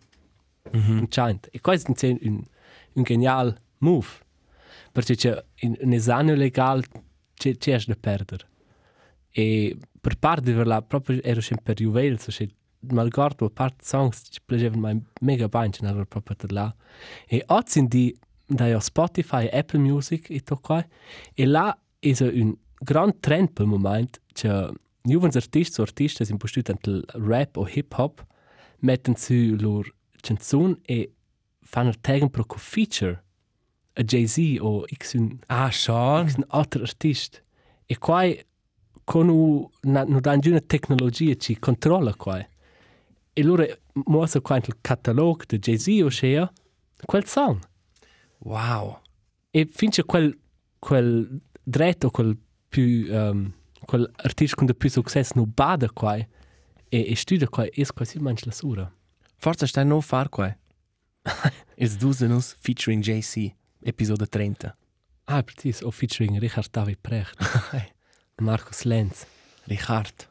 inconsciente 0.72 1.48
e 1.50 1.60
questo 1.60 1.92
è 2.06 2.16
un, 2.22 2.42
un 2.92 3.02
genial 3.02 3.58
move? 3.78 4.06
Perché 4.92 5.14
c'è 5.14 5.44
in 5.60 5.76
un 5.80 5.92
esame 5.92 6.34
legale 6.34 6.84
c'è 7.34 7.56
c'è 7.56 7.78
da 7.86 7.96
perdere 7.98 8.48
e 9.30 9.76
per 10.00 10.16
parte 10.16 10.52
di 10.52 10.64
la 10.64 10.80
proprio 10.82 11.22
ero 11.22 11.40
sempre 11.40 11.74
per 11.74 11.84
Juvel 11.84 12.18
so 12.18 12.32
malgrado 12.92 13.46
a 13.46 13.50
parte 13.50 13.84
songs 13.84 14.28
ci 14.30 14.40
piacevano 14.44 14.80
mai 14.80 15.02
mega 15.20 15.48
bene 15.48 15.70
ce 15.70 15.84
n'era 15.84 16.04
proprio 16.04 16.36
da 16.38 16.46
là 16.54 16.76
e 17.26 17.42
oggi 17.46 17.86
di 17.86 18.16
da 18.46 18.78
Spotify 18.80 19.46
e 19.46 19.58
Apple 19.58 19.80
Music 19.80 20.30
e 20.30 20.40
to 20.40 20.56
qua 20.56 20.86
e 21.34 21.46
là 21.46 21.76
è 21.98 22.14
un 22.20 22.56
gran 22.78 23.18
trend 23.20 23.50
per 23.50 23.64
il 23.64 23.70
momento 23.70 24.20
c'è 24.32 24.68
juvens 25.02 25.36
artisti 25.36 25.80
artisti 25.80 26.24
si 26.24 26.32
impostuti 26.32 26.72
il 26.82 27.04
rap 27.14 27.56
o 27.56 27.68
hip 27.68 27.92
hop 27.96 28.24
mettono 28.80 29.16
su 29.16 29.56
loro 29.58 29.90
canzoni 30.26 30.78
e 30.82 31.12
fanno 31.60 31.92
tegen 32.00 32.28
pro 32.30 32.44
co 32.44 32.58
feature 32.58 33.22
a 33.94 34.02
Jay-Z 34.02 34.58
o 34.60 34.84
x 34.86 35.14
un 35.14 35.38
Ah, 35.46 35.70
schon. 35.70 36.26
un 36.36 36.44
altro 36.48 36.82
artista. 36.82 37.38
E 37.86 37.96
qua 37.98 38.24
con 39.04 39.28
u 39.28 39.70
na, 39.82 40.04
no 40.04 40.20
dan 40.20 40.40
una 40.44 40.60
tecnologia 40.60 41.34
ci 41.36 41.58
controlla 41.58 42.14
qua. 42.14 42.44
E 43.32 43.42
loro 43.42 43.64
mosa 44.06 44.40
qua 44.40 44.56
il 44.56 44.76
catalog 44.80 45.46
de 45.46 45.58
Jay-Z 45.58 46.02
o 46.02 46.08
scea 46.08 46.52
quel 47.06 47.24
song. 47.24 47.60
Wow. 48.38 48.98
E 49.50 49.68
finché 49.70 50.04
quel 50.04 50.36
quel 50.78 51.40
dretto 51.62 52.10
quel 52.10 52.36
più 52.68 53.06
um, 53.12 53.52
quel 53.86 54.10
con 54.54 54.66
de 54.66 54.74
più 54.74 54.90
successo 54.90 55.32
no 55.36 55.46
bada 55.46 55.88
qua 55.90 56.16
e, 56.16 56.28
e 56.90 57.16
studia 57.16 57.48
qua 57.48 57.66
es 57.72 57.92
quasi 57.92 58.18
manch 58.18 58.44
la 58.44 58.52
sura. 58.52 58.95
Forza 59.38 59.66
stai 59.66 59.84
non 59.84 60.02
far 60.02 60.28
qua. 60.28 60.54
It's 61.76 61.96
Dusenus 61.96 62.54
featuring 62.60 63.02
JC, 63.02 63.54
episode 63.82 64.26
30. 64.26 64.76
Ah, 65.28 65.42
precis, 65.42 65.82
o 65.82 65.90
featuring 65.90 66.38
Richard 66.38 66.70
David 66.70 66.98
Precht, 67.00 67.36
Markus 68.40 68.84
Lenz. 68.84 69.26
Richard. 69.66 70.28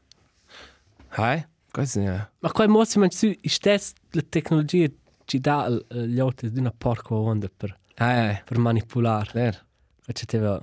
Hai? 1.10 1.46
Questo 1.72 2.00
è... 2.00 2.28
Ma 2.40 2.52
qua 2.52 2.68
mosi 2.68 3.00
man 3.00 3.10
su 3.12 3.34
istes 3.42 3.94
la 4.12 4.22
tecnologia 4.30 4.88
ci 5.26 5.40
dà 5.40 5.66
il- 5.68 5.86
gli 6.08 6.20
altri 6.20 6.50
di 6.50 6.60
una 6.60 6.72
porca 6.72 7.14
onda 7.14 7.50
per 7.50 7.78
Ai, 7.96 8.28
ai. 8.30 8.42
per 8.46 8.58
manipolare. 8.58 9.30
Ver. 9.34 9.66
Ci 10.14 10.36
aveva 10.38 10.62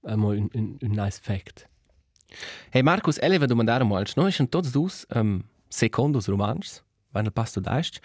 un, 0.00 0.22
un, 0.52 0.76
un 0.80 0.90
nice 0.90 1.20
fact. 1.22 1.68
Hey 2.70 2.82
Markus, 2.82 3.18
ele 3.18 3.38
va 3.38 3.46
domandare 3.46 3.84
mal, 3.84 4.06
no 4.16 4.26
ist 4.26 4.42
tots 4.48 4.70
dus 4.72 5.04
um, 5.14 5.42
secondos 5.68 6.26
romans, 6.26 6.82
wenn 7.12 7.26
il 7.26 7.32
pasto 7.32 7.60
daist, 7.60 8.00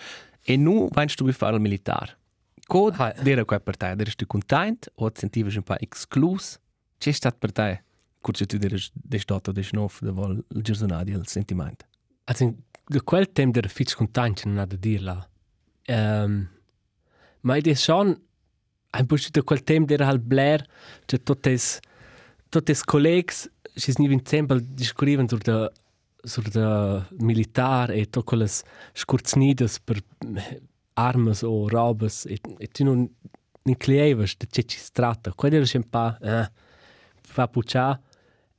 e 0.45 0.57
nu 0.57 0.87
veinst 0.93 1.19
du 1.19 1.31
fare 1.31 1.55
il 1.55 1.61
militar. 1.61 2.17
Co 2.67 2.89
Hai. 2.89 3.13
dera 3.23 3.45
qua 3.45 3.59
per 3.59 3.77
te? 3.77 3.95
Eres 3.97 4.15
tu 4.15 4.25
content 4.25 4.89
o 4.95 5.09
ti 5.11 5.19
sentivi 5.19 5.55
un 5.55 5.63
po' 5.63 5.77
exclus? 5.79 6.59
C'è 6.97 7.11
stat 7.11 7.37
per 7.37 7.51
te? 7.51 7.85
curce 8.27 8.45
tu 8.45 8.57
diras 8.57 8.91
des 8.93 9.25
dotto 9.25 9.51
des 9.51 9.71
nof 9.71 10.01
de 10.01 10.11
vol 10.11 10.43
il 10.55 10.63
gersonadi 10.63 11.11
il 11.11 11.27
sentiment. 11.27 11.85
Also, 12.25 12.53
da 12.85 13.01
quel 13.01 13.31
tempo 13.31 13.59
era 13.59 13.67
fitch 13.67 13.95
contant, 13.95 14.45
non 14.45 14.57
ha 14.57 14.65
da 14.65 14.75
dirla. 14.75 15.29
Um, 15.87 16.49
ma 17.41 17.55
è 17.55 17.75
schon, 17.75 18.19
ein 18.91 19.05
bisschen 19.05 19.31
da 19.31 19.41
quel 19.43 19.63
tempo 19.63 19.93
era 19.93 20.05
halt 20.05 20.21
Blair, 20.21 20.65
cioè 21.05 21.21
totes, 21.23 21.79
totes 22.49 22.83
collegs, 22.83 23.49
si 23.75 23.91
sniva 23.91 24.13
in 24.13 24.23
tempo 24.23 24.57
discorrivan 24.59 25.27
sur 25.27 25.39
da, 25.39 25.71
sur 26.27 26.49
da 26.49 27.07
militar 27.19 27.89
e 27.91 28.05
to 28.05 28.23
quelles 28.23 28.63
scurznidas 28.93 29.79
per 29.79 30.03
armas 30.93 31.43
o 31.43 31.67
robes 31.67 32.25
e, 32.25 32.37
e 32.59 32.67
tu 32.67 32.83
non 32.83 33.07
inclievas 33.63 34.35
da 34.37 34.45
ce 34.49 34.63
ci 34.63 34.77
stratta. 34.77 35.33
Quel 35.33 35.53
era 35.53 35.65
un 35.73 35.89
pa, 35.89 36.17
eh, 36.21 36.51
fa 37.21 37.47
puccia, 37.47 37.99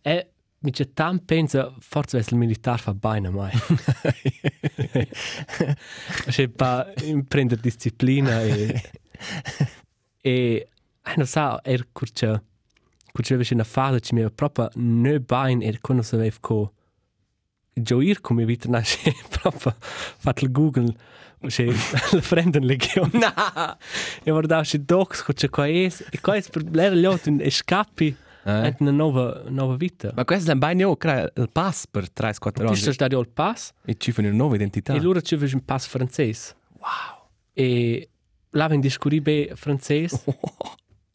e 0.03 0.31
mi 0.61 0.71
c'è 0.71 0.93
tan 0.93 1.25
pensa, 1.25 1.73
forse 1.79 2.19
il 2.19 2.37
militar 2.37 2.81
fa 2.81 2.95
bene 2.95 3.31
mai. 3.31 3.53
C'è 6.29 6.49
pa 6.49 6.93
prendere 7.29 7.61
disciplina 7.61 8.43
e 8.43 8.81
e 10.21 10.69
eh, 11.03 11.15
non 11.17 11.27
sa 11.27 11.61
er 11.63 11.89
curcia 11.93 12.43
curcia 13.13 13.39
una 13.51 13.65
fase 13.65 14.01
ci 14.01 14.15
mi 14.15 14.31
proprio 14.31 14.69
ne 14.75 15.21
bain 15.21 15.63
e 15.63 15.79
quando 15.81 16.03
si 16.03 16.15
aveva 16.15 16.37
co 16.41 16.73
gioir 17.83 18.21
come 18.23 18.45
vita 18.45 18.69
nasce 18.69 19.15
proprio 19.29 19.75
fatto 19.79 20.45
il 20.45 20.53
google 20.53 20.95
c'è 21.47 21.67
la 21.67 22.21
frenden 22.21 22.65
legion 22.65 23.11
na 23.13 23.77
e 24.25 24.31
guardavo 24.31 24.63
c'è 24.63 24.79
docs 24.79 25.25
c'è 25.35 25.49
qua 25.49 25.67
è 25.67 25.71
e 26.11 26.21
qua 26.21 26.35
è 26.35 26.43
per 26.51 26.65
l'era 26.65 26.95
gli 26.97 27.05
altri 27.05 27.37
e 27.39 27.51
scappi 27.51 28.17
e 28.45 28.75
una 28.79 28.91
nuova 28.93 29.43
nuova 29.49 29.77
vita. 29.77 30.11
Ma 30.15 30.25
questo 30.25 30.49
è 30.51 30.55
un 30.55 30.59
bagno, 30.59 30.97
crea 30.97 31.31
il 31.37 31.51
pass 31.53 31.87
per 31.87 32.05
3-4 32.05 32.51
tu 32.53 32.63
anni. 32.63 32.77
stai 32.77 32.95
stadio 32.95 33.21
il 33.21 33.29
pass. 33.29 33.73
E 33.85 33.97
ci 33.99 34.11
fanno 34.11 34.29
una 34.29 34.37
nuova 34.39 34.55
identità. 34.55 34.95
e 34.95 35.01
loro 35.01 35.21
ci 35.21 35.35
aveva 35.35 35.55
un 35.55 35.65
pass 35.67 35.87
francese 35.87 36.55
Wow. 36.79 37.27
e 37.53 38.09
là 38.51 38.67
ven 38.69 38.81
discuribe 38.81 39.51
francese 39.55 40.23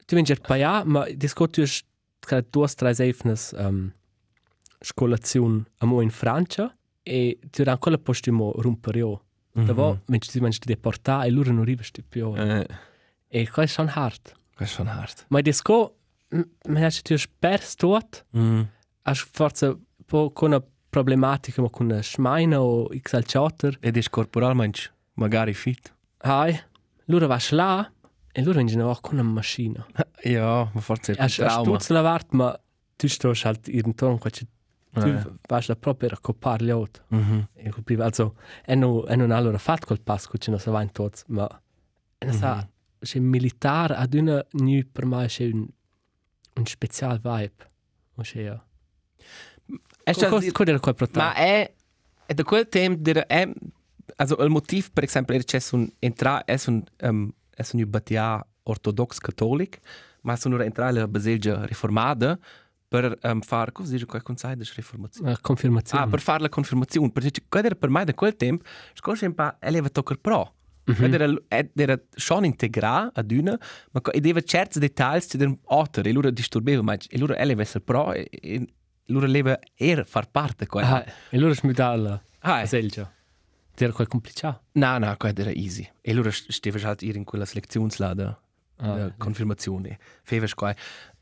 tu 0.06 0.14
venger 0.16 0.42
paia 0.42 0.84
ma 0.86 1.08
discutus 1.16 1.82
tra 2.20 2.42
duas 2.48 2.76
tres 2.76 3.00
eifnes 3.00 3.54
um, 4.84 4.90
scolaziun 4.90 5.66
amo 5.80 6.02
in 6.02 6.10
Francia 6.10 6.76
e 7.04 7.40
tu 7.50 7.64
ran 7.64 7.78
quella 7.80 7.98
postimo 7.98 8.52
rumperio 8.58 9.22
Mhm. 9.56 9.66
da 9.66 9.74
vo 9.74 10.00
wenn 10.08 10.20
tu 10.20 10.40
mens 10.42 10.58
deporta 10.60 11.24
e 11.26 11.30
loro 11.30 11.52
non 11.52 11.64
rivesti 11.64 12.02
più 12.02 12.34
Eh, 12.36 12.66
e 13.28 13.50
qua 13.50 13.64
è 13.64 13.68
schon 13.68 13.88
hart 13.94 14.34
questo 14.56 14.82
è 14.82 14.86
schon 14.86 14.88
hard. 14.88 15.26
ma 15.30 15.42
disco 15.42 15.96
me 16.68 16.84
hast 16.86 17.04
tu 17.04 17.16
spers 17.18 17.76
tot 17.76 18.26
Mm. 18.36 18.62
as 19.04 19.20
forza 19.32 19.78
po 20.06 20.32
con 20.32 20.52
una 20.52 20.64
problematica 20.90 21.62
ma 21.62 21.70
con 21.70 21.86
una 21.86 22.02
schmeina 22.02 22.60
o 22.62 22.88
xal 23.02 23.24
chatter 23.26 23.78
Ed 23.80 23.96
è 23.98 24.02
corporalmente 24.10 24.80
magari 25.16 25.54
fit. 25.54 25.94
hai 26.20 26.60
loro 27.06 27.28
vas 27.28 27.52
là 27.52 27.92
e 28.32 28.42
loro 28.44 28.58
vengono 28.58 28.90
auch 28.90 29.02
con 29.02 29.20
una 29.20 29.30
macchina 29.30 29.86
Ja, 30.24 30.68
ma 30.74 30.82
forse 30.82 31.14
è 31.14 31.16
un 31.20 31.26
Hast 31.26 31.38
du 31.40 31.46
trauma. 31.46 31.64
Stutz 31.64 31.90
lavart, 31.90 32.32
ma 32.34 32.60
du 32.98 33.08
stehst 33.08 33.44
halt 33.46 33.68
irgendwann, 33.68 34.18
quasi, 34.18 34.48
du 34.94 35.08
Eh. 35.08 35.24
warst 35.50 35.68
da 35.70 35.76
proprio 35.76 36.10
a 36.12 36.18
coppare 36.20 36.64
gli 36.66 36.70
altri. 36.70 37.04
Mhm. 37.10 37.48
E 37.54 37.70
capiva, 37.72 38.06
also, 38.06 38.36
e 38.66 38.76
non, 38.76 39.04
e 39.08 39.16
non 39.16 39.32
allora 39.32 39.58
fatto 39.58 39.88
quel 39.88 40.02
passo 40.02 40.30
che 40.30 40.50
non 40.50 40.60
si 40.60 40.70
va 40.70 40.82
in 40.82 40.92
tots, 40.92 41.24
ma 41.28 41.48
e 42.18 42.26
non 42.26 42.34
sa, 42.36 42.68
c'è 43.00 43.20
militare 43.20 43.96
ad 43.96 44.14
una 44.14 44.46
nu 44.52 44.82
per 44.92 45.06
me 45.06 45.26
c'è 45.28 45.46
un, 45.52 45.68
un 46.56 46.66
special 46.66 47.20
vibe. 47.22 47.68
O 48.16 48.22
c'è 48.22 48.42
ja. 48.44 48.64
È 50.04 50.12
già- 50.12 50.30
Cosa 50.30 50.52
cosa 50.52 50.70
era 50.70 50.80
quel 50.80 50.96
Ma 51.14 51.34
è, 51.34 51.74
è 52.26 52.34
da 52.34 52.44
quel 52.44 52.68
tempo 52.68 53.02
der 53.02 53.26
è 53.26 53.50
also 54.18 54.36
il 54.44 54.50
motiv 54.50 54.92
per 54.92 55.04
esempio 55.06 55.34
era 55.34 55.44
c'è 55.44 55.60
un 55.72 55.90
entra 56.00 56.44
è 56.44 56.58
un 56.68 56.84
um, 57.02 57.32
è 57.50 57.64
un 57.72 57.84
batia 57.90 58.46
ortodox 58.64 59.18
cattolic 59.18 59.80
ma 60.22 60.36
sono 60.36 60.62
entrare 60.62 60.92
la 60.94 61.08
baselgia 61.08 61.66
riformata 61.66 62.38
per 62.94 63.18
um, 63.24 63.42
far 63.42 63.72
cosa 63.72 63.92
dice 63.94 64.06
quel 64.06 64.22
consiglio 64.22 64.54
di 64.56 64.70
riformazione 64.76 65.32
La 65.32 65.38
confermazione. 65.42 66.04
ah 66.04 66.08
per 66.08 66.20
fare 66.22 66.42
la 66.44 66.50
confermazione 66.50 67.10
perché 67.12 67.32
quello 67.50 67.66
era 67.66 67.76
per 67.76 67.90
me 67.90 68.04
da 68.06 68.14
quel 68.14 68.36
tempo 68.36 68.64
scorse 68.94 69.26
un 69.26 69.34
po' 69.34 69.56
eleva 69.60 69.90
toccar 69.90 70.18
pro 70.18 70.54
Quello 70.84 71.16
era, 71.16 71.34
ed 71.48 71.70
era 71.76 71.98
schon 72.14 72.44
integrà 72.44 73.10
ad 73.14 73.32
una, 73.32 73.58
ma 73.92 74.02
aveva 74.04 74.42
certi 74.42 74.80
dettagli 74.80 75.22
che 75.26 75.38
erano 75.38 75.60
altri, 75.68 76.10
e 76.10 76.12
loro 76.12 76.30
disturbava, 76.30 76.82
ma 76.82 76.94
e 76.94 77.18
loro 77.18 77.36
eleva 77.36 77.62
essere 77.62 77.80
pro, 77.86 78.12
e, 78.12 78.28
e 78.30 78.68
loro 79.06 79.26
leva 79.26 79.58
era 79.76 80.04
far 80.04 80.30
parte 80.30 80.66
di 80.66 80.70
quello. 80.70 80.88
Ah, 80.88 81.06
e 81.30 81.38
loro 81.40 81.54
smittava 81.54 81.96
la 81.96 82.22
Ah, 82.42 82.62
eh. 82.64 82.66
selgia. 82.68 83.10
Era 83.76 83.94
quel 83.94 84.08
complicato. 84.10 84.64
No, 84.74 84.98
no, 84.98 85.16
quello 85.18 85.40
era 85.40 85.52
easy. 85.52 85.90
E 86.02 86.12
allora 86.12 86.30
stava 86.32 86.96
ir 87.00 87.16
in 87.16 87.24
quella 87.24 87.46
selezione 87.46 87.88
da 87.98 88.38
Ah, 88.80 89.04
ah, 89.06 89.14
confermazione. 89.18 89.98
Feva 90.24 90.46
qua. 90.54 90.76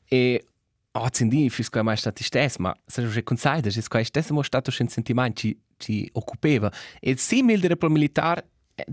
E 0.06 0.48
oh, 0.94 1.08
zindi 1.12 1.50
fis 1.50 1.70
qua 1.70 1.84
mai 1.84 1.98
stati 1.98 2.24
stes, 2.24 2.58
ma 2.58 2.74
se 2.86 3.02
non 3.02 3.24
consider, 3.24 3.68
es 3.78 3.88
qua 3.88 4.04
stes 4.04 4.30
mo 4.32 4.42
stato 4.44 4.72
un 4.80 4.88
sentimento 4.88 5.42
ci 5.42 5.58
ci 5.78 6.10
occupava. 6.14 6.72
E 7.00 7.16
simil 7.18 7.60
del 7.60 7.78
pro 7.78 7.90
militar 7.90 8.44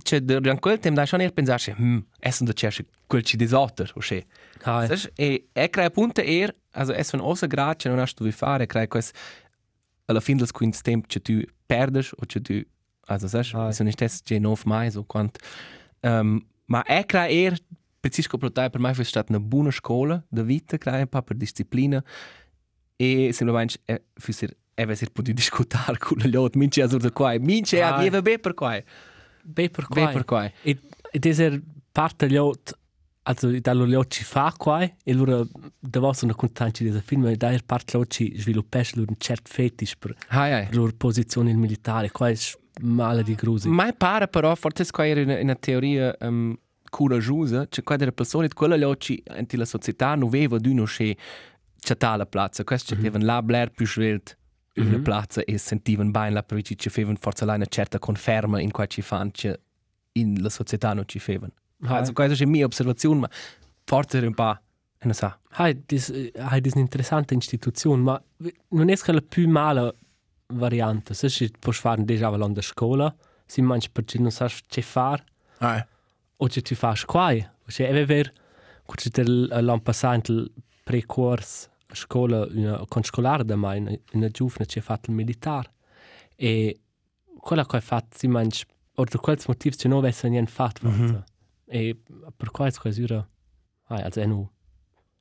c'è 0.02 0.20
durante 0.20 0.60
quel 0.60 0.78
tempo 0.78 1.00
da 1.00 1.06
schon 1.06 1.20
er 1.20 1.32
pensarsi, 1.32 1.70
hm, 1.70 1.98
essen 2.20 2.46
da 2.46 2.52
c'è 2.52 2.70
quel 3.06 3.22
ci 3.22 3.36
desotter, 3.36 3.90
o 3.94 4.00
se. 4.00 4.24
ah, 4.64 4.84
eh. 4.84 5.12
E 5.16 5.48
e 5.52 5.68
crea 5.70 5.90
punta 5.90 6.22
er, 6.22 6.54
also 6.72 6.92
es 6.92 7.10
von 7.10 7.20
osa 7.20 7.46
grad, 7.46 7.76
c'è 7.76 7.88
non 7.90 7.98
hast 7.98 8.16
du 8.18 8.24
vi 8.24 8.32
fare, 8.32 8.66
crea 8.66 8.86
quest 8.86 9.14
alla 10.06 10.20
fin 10.20 10.36
del 10.38 10.50
quinto 10.50 10.78
tempo 10.82 11.06
che 11.08 11.20
tu 11.20 11.42
perdes 11.66 12.12
o 12.12 12.24
che 12.26 12.40
tu 12.40 12.62
also 13.06 13.28
sas, 13.28 13.52
Ah. 13.54 13.70
sono 13.72 13.90
stes 13.90 14.22
che 14.22 14.38
nov 14.38 14.62
mai 14.64 14.90
so 14.90 15.04
quant 15.04 15.38
um, 16.02 16.40
ma 16.66 16.82
e 16.84 17.04
crea 17.06 17.28
er 17.28 17.58
precisco 18.00 18.38
protai 18.38 18.70
per 18.70 18.80
mai 18.80 18.94
fu 18.94 19.02
stat 19.02 19.28
una 19.30 19.40
buona 19.40 19.70
scuola 19.70 20.22
da 20.28 20.44
crea 20.78 20.98
un 21.00 21.06
po' 21.08 21.22
per 21.22 21.36
disciplina 21.36 22.02
e 22.96 23.30
semplicemente 23.32 23.80
e 23.84 24.02
fu 24.14 24.32
ser 24.32 24.56
e 24.74 24.84
va 24.84 24.94
ser 24.94 25.10
potuto 25.10 25.32
discutere 25.34 25.98
con 25.98 26.18
gli 26.18 26.36
altri 26.36 26.58
mince 26.60 26.82
azur 26.82 27.00
da 27.00 27.10
qua 27.10 27.36
mince 27.38 27.82
Ah. 27.82 27.94
aveva 27.96 28.22
be 28.22 28.38
per 28.38 28.54
qua 28.54 28.80
Be 29.42 29.70
per 29.70 29.86
be 29.88 30.00
qua. 30.02 30.10
per 30.12 30.24
qua 30.24 30.52
E, 30.62 30.78
e 31.10 31.18
deser 31.18 31.60
parte 31.90 32.28
gli 32.28 32.36
ot 32.36 32.76
also 33.22 33.50
dallo 33.60 33.86
gli 33.86 33.94
ot 33.94 34.10
ci 34.10 34.24
fa 34.24 34.52
qua 34.56 34.82
e 34.82 35.12
loro 35.12 35.48
da 35.78 36.12
sono 36.12 36.34
contenti 36.34 36.88
di 36.88 37.00
film 37.00 37.26
e 37.26 37.36
da 37.36 37.56
parte 37.66 37.96
gli 37.98 38.00
ot 38.00 38.10
ci 38.10 38.34
sviluppes 38.38 38.94
loro 38.94 39.10
un 39.10 39.16
cert 39.18 39.48
fetish 39.48 39.96
per 39.96 40.14
hai 40.28 40.52
hai 40.52 40.68
loro 40.74 40.92
posizione 40.96 41.52
militare 41.54 42.10
qua 42.10 42.28
è 42.30 42.36
male 42.80 43.22
di 43.24 43.34
grusi. 43.34 43.68
Mai 43.68 43.92
pare 43.92 44.28
però, 44.28 44.54
forse 44.54 44.86
qua 44.92 45.04
era 45.06 45.20
una, 45.22 45.40
una 45.40 45.54
teoria 45.56 46.14
um, 46.20 46.56
coraggiosa, 46.88 47.66
cioè 47.68 47.84
qua 47.84 47.96
delle 47.96 48.12
persone, 48.12 48.48
quella 48.48 48.76
lì 48.76 48.84
oggi, 48.84 49.22
anche 49.28 49.56
la 49.56 49.64
società, 49.64 50.14
non 50.14 50.28
aveva 50.28 50.58
di 50.58 50.68
uno 50.70 50.84
che 50.84 51.16
c'è 51.80 51.96
la 52.00 52.26
piazza, 52.26 52.64
questo 52.64 52.96
mm 52.96 53.00
-hmm. 53.00 53.22
la 53.24 53.42
blair 53.42 53.70
più 53.70 53.86
svelta 53.86 54.34
in 54.74 54.86
una 54.86 54.98
piazza 54.98 55.42
e 55.44 55.58
sentivano 55.58 56.10
bene 56.10 56.30
la 56.30 56.42
perché 56.42 56.76
ci 56.76 56.88
avevano 56.88 57.16
forse 57.20 57.44
là 57.44 57.54
una 57.54 57.66
certa 57.66 57.98
conferma 57.98 58.60
in 58.60 58.70
qua 58.70 58.86
ci 58.86 59.02
fanno, 59.02 59.30
che 59.32 59.60
in 60.12 60.40
la 60.40 60.48
società 60.48 60.92
non 60.92 61.04
ci 61.06 61.18
avevano. 61.18 61.52
Ah, 61.82 61.96
Also 61.96 62.12
questa 62.12 62.34
è 62.34 62.44
la 62.44 62.50
mia 62.50 62.66
osservazione, 62.66 63.20
ma 63.20 63.30
forse 63.84 64.18
un 64.18 64.34
po', 64.34 64.58
non 65.00 65.14
so. 65.14 65.38
hai 65.50 65.82
dis 65.86 66.12
hai 66.36 66.60
dis 66.60 66.74
un'interessante 66.74 67.34
istituzione 67.34 68.02
ma 68.02 68.22
non 68.68 68.88
è 68.88 68.96
che 68.96 69.12
la 69.12 69.20
più 69.20 69.48
male 69.48 69.94
variante. 70.48 71.14
Se 71.14 71.28
si 71.28 71.50
può 71.58 71.72
fare 71.72 72.04
già 72.04 72.28
alla 72.28 72.62
scuola 72.62 73.14
si 73.46 73.62
mangia 73.62 73.88
perché 73.92 74.18
non 74.18 74.30
sai 74.30 74.50
che 74.66 74.82
fare. 74.82 75.24
Ah, 75.58 75.86
o 76.40 76.46
che 76.46 76.62
tu 76.62 76.74
fai 76.74 76.96
qua 77.04 77.34
cioè 77.66 77.88
è 77.88 78.04
vero 78.06 78.32
che 78.86 79.22
l'anno 79.24 79.80
passato 79.80 80.32
il 80.32 80.50
precorso 80.82 81.68
a 81.88 81.94
scuola 81.94 82.46
una 82.50 82.84
con 82.88 83.02
scolare 83.02 83.44
da 83.44 83.56
mai 83.56 83.80
una, 83.80 83.92
una 84.12 84.28
giovane 84.28 84.66
che 84.66 84.78
ha 84.78 84.82
fatto 84.82 85.10
il 85.10 85.16
militare 85.16 85.72
e 86.36 86.80
quella 87.38 87.64
che 87.66 87.76
ha 87.76 87.80
fatto 87.80 88.16
si 88.16 88.26
mangia 88.28 88.64
o 88.94 89.04
per 89.04 89.20
quel 89.20 89.38
motivo 89.46 89.76
che 89.76 89.88
non 89.88 89.98
avesse 89.98 90.28
niente 90.28 90.50
fatto 90.50 90.88
mm 90.88 90.92
-hmm. 90.92 91.22
e 91.66 91.96
per 92.36 92.50
questo 92.50 92.80
quasi 92.80 93.02
ora 93.02 93.26
ah, 93.88 94.02
also 94.02 94.20
è 94.20 94.26
nu 94.26 94.48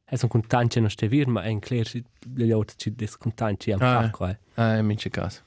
è 0.09 0.15
sono 0.15 0.31
contento 0.31 0.75
che 0.75 0.79
non 0.79 0.89
stai 0.89 1.09
vir 1.09 1.27
ma 1.27 1.41
è 1.43 1.49
in 1.49 1.59
che 1.59 1.83
gli 2.35 2.51
altri 2.51 2.77
ci 2.77 2.95
discontenti 2.95 3.65
che 3.65 3.73
hanno 3.73 3.85
Ah. 3.85 4.01
fatto 4.01 4.17
qua 4.17 4.37
ah, 4.55 4.77
in 4.77 4.85
mince 4.85 5.09
caso. 5.09 5.41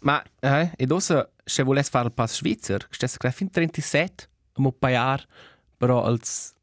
Ma, 0.00 0.22
eh, 0.40 0.70
e 0.76 0.86
dosa, 0.86 1.28
se 1.44 1.64
volessi 1.64 1.90
fare 1.90 2.06
il 2.06 2.12
pass 2.12 2.36
svizzero, 2.36 2.86
stesse 2.90 3.16
credo 3.18 3.34
fin 3.34 3.50
37, 3.50 4.28
mo 4.58 4.72
paiar, 4.72 5.26
però 5.76 6.04
als, 6.04 6.54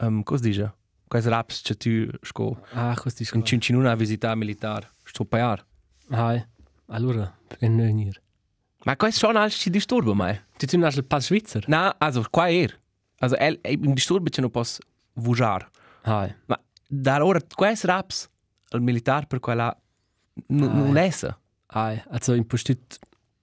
um, 0.00 0.22
cosa 0.22 0.42
dice? 0.44 0.72
Quais 1.08 1.26
raps 1.26 1.62
che 1.62 1.74
tu 1.76 2.08
sco, 2.22 2.58
ah 2.72 2.94
questo 3.00 3.22
è 3.22 3.36
in 3.36 3.44
cincinuna 3.44 3.92
a 3.92 3.94
visitare 3.96 4.34
militare, 4.36 4.90
sto 5.04 5.24
paiar. 5.24 5.64
ah 6.10 6.44
allora 6.88 7.32
venire 7.60 8.20
Ma 8.84 8.96
quais 8.96 9.16
schon 9.16 9.36
alles 9.36 9.54
ci 9.54 9.70
disturba 9.70 10.12
mai? 10.14 10.38
tu 10.58 10.66
tu 10.66 10.76
non 10.76 10.86
hai 10.88 10.94
il 10.96 11.04
pass 11.04 11.26
svizzero 11.26 11.64
Na, 11.68 11.94
also, 11.98 12.22
qua 12.30 12.48
er. 12.50 12.78
Also, 13.20 13.36
el, 13.38 13.58
in 13.62 13.94
disturba 13.94 14.28
che 14.28 14.40
non 14.40 14.50
posso 14.50 14.80
vujar. 15.14 15.70
ah 16.02 16.28
Ma, 16.46 16.58
da 16.88 17.24
ora, 17.24 17.40
quais 17.54 17.84
raps, 17.84 18.28
il 18.72 18.80
militare 18.82 19.26
per 19.26 19.40
quella 19.40 19.74
non 20.48 20.68
Ah. 20.68 20.72
non 20.74 20.96
essa. 20.96 21.38
Ai, 21.68 22.02
also 22.10 22.34
in 22.34 22.46
postit, 22.46 22.98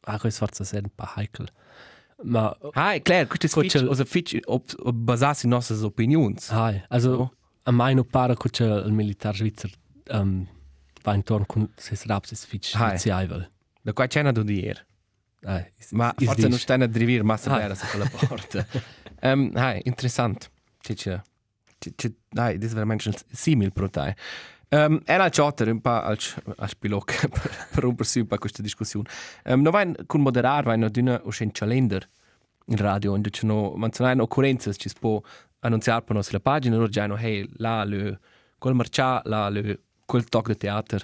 ah, 0.05 0.19
questo 0.19 0.45
forse 0.45 0.77
è 0.77 0.81
un 0.81 0.89
po' 0.93 1.07
heikel. 1.15 1.47
Ma, 1.47 1.53
È 2.71 3.01
chiaro, 3.01 3.27
questo 3.27 3.45
è 3.47 3.49
Quel- 3.49 3.69
fitch, 3.69 3.85
o 3.87 4.05
fitch 4.05 4.37
ob, 4.45 4.63
ob 4.83 4.95
basarsi 4.95 5.45
in 5.45 5.51
nostre 5.51 5.75
opinioni. 5.85 6.35
ai, 6.49 6.81
also, 6.89 7.11
Oh. 7.11 7.33
a 7.63 7.71
mai 7.71 7.93
non 7.95 8.05
pare 8.07 8.35
che 8.35 8.63
il 8.63 8.91
militare 8.91 9.37
svizzero 9.37 9.73
um, 10.11 10.47
va 11.03 11.13
intorno 11.13 11.45
con 11.45 11.69
se 11.75 11.97
raps 12.05 12.31
es 12.31 12.45
fitch 12.45 12.75
Ai. 12.75 12.89
iniziavel. 12.89 13.49
Da 13.81 13.93
qua 13.93 14.07
c'è 14.07 14.19
una 14.21 14.31
da 14.31 14.43
dire. 14.43 14.85
Ai, 15.43 15.71
is- 15.79 15.91
Ma 15.91 16.13
is 16.17 16.25
forse 16.27 16.47
non 16.47 16.59
stanno 16.59 16.83
a 16.83 16.87
drivire 16.87 17.23
massa 17.23 17.51
Ah. 17.51 17.57
bene 17.57 17.75
su 17.75 17.85
quella 17.87 18.07
porta. 18.09 18.65
um. 19.23 19.51
C'è 20.79 20.93
c'è. 20.95 21.21
c'è- 21.79 21.93
c'è- 21.95 22.11
Dai, 22.29 22.57
das 22.57 22.71
è 22.71 22.73
veramente 22.73 23.09
il 23.09 23.15
simil 23.31 23.71
pro 23.71 23.89
te. 23.89 24.15
Um, 24.73 25.01
era 25.03 25.25
al 25.25 25.31
chatter 25.31 25.67
un 25.67 25.81
po' 25.81 25.89
al, 25.89 26.17
al 26.55 26.69
spiloc 26.69 27.27
per, 27.27 27.67
per 27.71 27.83
rompersi 27.83 28.19
un 28.19 28.27
po' 28.27 28.37
questa 28.37 28.61
discussione. 28.61 29.09
Um, 29.43 29.61
non 29.61 29.71
vai 29.71 29.93
con 30.05 30.21
moderare, 30.21 30.63
vai 30.63 30.77
non 30.77 30.89
d'una 30.89 31.19
o 31.23 31.31
un 31.37 31.51
calendar 31.51 32.07
in 32.67 32.77
radio, 32.77 33.15
in 33.15 33.21
c'è 33.21 33.45
no, 33.45 33.73
man 33.75 33.91
sono 33.91 34.23
occorrenze, 34.23 34.73
ci 34.75 34.87
si 34.87 34.95
può 34.97 35.21
annunziare 35.59 36.03
per 36.03 36.13
noi 36.13 36.23
sulla 36.23 36.39
pagina, 36.39 36.77
loro 36.77 36.87
già 36.87 37.05
no, 37.05 37.17
hey, 37.17 37.45
là, 37.57 37.83
le, 37.83 38.19
quel 38.57 38.73
marcià, 38.73 39.21
là, 39.25 39.49
le, 39.49 39.79
quel 40.05 40.23
talk 40.23 40.47
de 40.47 40.55
teatro. 40.55 40.99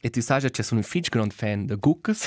E 0.00 0.10
tu 0.10 0.20
sai 0.20 0.50
che 0.50 0.62
sono 0.64 0.80
un 0.80 0.86
fitch 0.86 1.08
grand 1.08 1.32
fan 1.32 1.66
de 1.66 1.76
Guckes. 1.76 2.26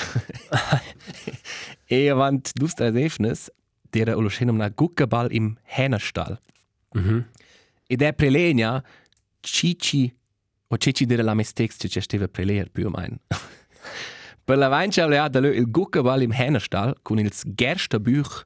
e 1.86 2.10
avant 2.10 2.50
dus 2.54 2.74
tres 2.74 2.96
efnes, 2.96 3.52
der 3.92 4.16
o 4.16 4.30
schenum 4.30 4.56
na 4.56 4.70
Guckeball 4.70 5.28
im 5.32 5.58
Hennerstall. 5.64 6.40
Mhm. 6.94 7.26
E 7.88 7.96
der 7.98 8.14
prelegna 8.14 8.82
Cici 9.42 10.16
o 10.68 10.78
Cici 10.78 11.06
dire 11.06 11.24
la 11.24 11.34
mistakes 11.34 11.78
che 11.78 12.02
steve 12.02 12.28
preler 12.28 12.70
più 12.70 12.88
o 12.88 12.90
meno. 12.90 13.18
per 14.44 14.58
la 14.58 14.68
vancia 14.68 15.04
aveva 15.04 15.28
da 15.28 15.40
il 15.40 15.70
Guckeball 15.70 16.22
im 16.22 16.32
Hennerstall 16.32 16.96
con 17.02 17.20
il 17.20 17.32
gerste 17.44 18.00
Buch 18.00 18.46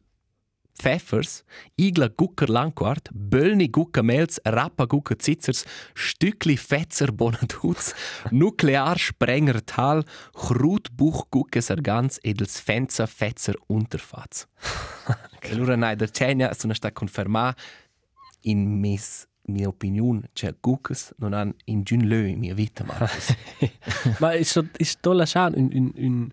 Pfeffers, 0.79 1.43
Igla 1.75 2.07
Gucker 2.07 2.49
Langquart, 2.49 3.09
Böllni 3.11 3.69
Gucker 3.69 4.01
Melz, 4.01 4.39
Rappa 4.43 4.85
Gucker 4.85 5.17
Zitzers, 5.19 5.65
Stückli 5.93 6.55
Fetzer 6.55 7.11
Bonaduz, 7.11 7.93
Nuklear 8.31 8.97
Sprenger 8.97 9.61
Tal, 9.65 10.05
Chrutbuch 10.31 11.27
Gucker 11.29 11.61
Sargans 11.61 12.17
edels 12.23 12.59
Fenza 12.59 13.05
Fetzer 13.05 13.55
Unterfatz. 13.67 14.47
E 15.41 15.53
allora 15.53 15.77
nei 15.77 15.95
der 15.95 16.11
Cenia 16.11 16.53
sono 16.53 16.73
sta 16.73 16.91
conferma 16.91 17.55
in 18.41 18.77
mis 18.77 19.28
mia 19.51 19.67
opinion, 19.67 20.23
cioè 20.33 20.53
Guckers 20.61 21.13
non 21.17 21.33
han 21.33 21.53
in 21.65 21.83
giun 21.83 22.07
lö 22.07 22.25
in 22.27 22.39
mia 22.39 22.53
vita, 22.53 22.83
Marcus. 22.83 23.35
Ma 24.19 24.33
ist 24.39 24.51
so 24.51 24.63
ist 24.77 24.99
da 25.01 25.13
lasciare 25.13 25.57
un 25.57 25.69
un 25.73 25.91
un 25.95 26.31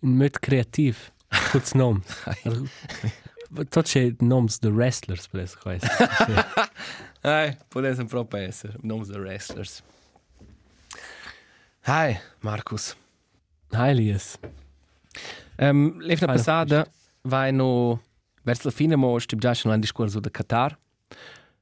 un 0.00 0.16
mod 0.16 0.38
kreativ. 0.40 1.10
Kurz 1.50 1.72
nom. 1.72 2.02
Tot 3.68 3.86
c'è 3.86 4.14
noms 4.20 4.58
de 4.58 4.70
wrestlers 4.70 5.28
per 5.28 5.40
eso 5.40 5.58
questo. 5.62 5.88
Hai, 7.22 7.56
potesse 7.68 8.04
proprio 8.04 8.42
essere, 8.42 8.76
noms 8.82 9.08
de 9.08 9.18
wrestlers. 9.18 9.82
Hai, 11.82 12.18
Marcus. 12.40 12.96
Heilies. 13.72 14.38
Um, 15.58 15.98
L'evna 16.00 16.26
Fine. 16.26 16.32
passata 16.32 16.86
vai 17.22 17.52
no 17.52 18.00
verso 18.42 18.68
la 18.68 18.70
fine 18.74 18.96
mo 18.96 19.18
stib 19.18 19.40
già 19.40 19.54
schon 19.54 19.72
ein 19.72 19.80
discorso 19.80 20.20
de 20.20 20.30
Qatar. 20.30 20.78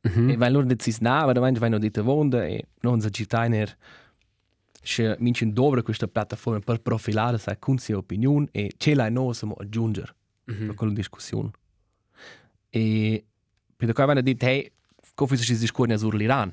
Mhm. 0.08 0.30
E 0.30 0.36
vai 0.36 0.50
loro 0.50 0.66
decis 0.66 0.98
na, 1.00 1.24
va 1.24 1.32
davanti 1.32 1.58
vai 1.58 1.70
no 1.70 1.78
dite 1.78 2.00
vonda 2.00 2.44
e 2.46 2.64
non 2.80 3.00
sa 3.00 3.08
gitainer 3.08 3.76
che 4.80 5.16
mincin 5.18 5.52
dovre 5.52 5.82
questa 5.82 6.06
piattaforma 6.06 6.60
per 6.60 6.80
profilare 6.80 7.38
sa 7.38 7.56
con 7.56 7.78
sia 7.78 7.96
opinion 7.96 8.48
e 8.52 8.72
ce 8.76 8.94
l'hai 8.94 9.10
no 9.10 9.32
samo 9.32 9.54
aggiungere 9.58 10.14
per 10.44 10.74
quella 10.74 10.92
discussione. 10.92 11.50
E 12.70 13.24
per 13.76 13.92
qua 13.92 14.06
vanno 14.06 14.22
dit 14.22 14.42
hey, 14.42 14.70
come 15.14 15.36
si 15.36 15.56
discorre 15.56 15.98
sull'Iran. 15.98 16.52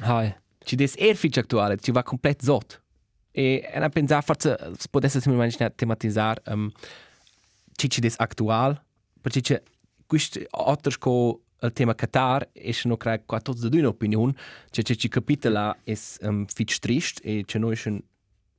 Hai. 0.00 0.34
ci 0.66 0.74
des 0.76 0.96
er 0.98 1.14
fitch 1.14 1.38
aktuale, 1.38 1.78
ci 1.78 1.92
va 1.92 2.02
komplet 2.02 2.42
zot. 2.42 2.80
E 3.30 3.62
ena 3.72 3.88
pensar 3.88 4.22
forse 4.24 4.56
si 4.78 4.88
potesse 4.90 5.20
semplicemente 5.20 5.74
tematizzare 5.76 6.42
um, 6.46 6.70
ci 7.76 7.88
ci 7.88 8.00
des 8.00 8.16
aktual, 8.18 8.82
perché 9.20 9.40
ci 9.42 9.56
quist 10.06 10.44
otters 10.50 10.98
co 10.98 11.40
il 11.62 11.72
tema 11.72 11.94
Qatar 11.94 12.48
e 12.52 12.72
se 12.72 12.88
no 12.88 12.96
crea 12.96 13.18
qua 13.18 13.40
tots 13.40 13.60
de 13.60 13.68
d'una 13.68 13.88
opinion, 13.88 14.34
ci 14.70 14.82
ci 14.82 14.96
ci 14.96 15.08
capitela 15.08 15.76
es 15.84 16.18
um, 16.22 16.46
fitch 16.46 16.78
trist 16.78 17.20
e 17.24 17.44
ci 17.46 17.58
noi 17.58 17.76
schon 17.76 18.02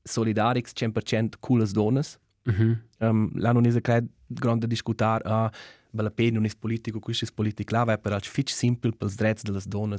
solidarix 0.03 0.73
100% 0.73 1.39
cooles 1.39 1.71
donas. 1.71 2.17
Mhm. 2.43 2.81
Um, 2.99 3.31
la 3.35 3.51
non 3.51 3.65
è 3.65 3.81
crea 3.81 4.03
grande 4.27 4.67
discutar 4.67 5.21
a 5.25 5.45
uh, 5.45 6.01
la 6.01 6.11
pena 6.11 6.33
non 6.33 6.45
è 6.45 6.49
politico, 6.57 6.99
questo 6.99 7.25
è 7.25 7.27
politico, 7.33 7.75
là 7.75 7.83
vai 7.83 7.99
per 7.99 8.13
al 8.13 8.21
fitch 8.21 8.51
simple 8.51 8.91
per 8.91 9.09
i 9.09 9.15
diritti 9.15 9.43
delle 9.43 9.61
donne 9.65 9.97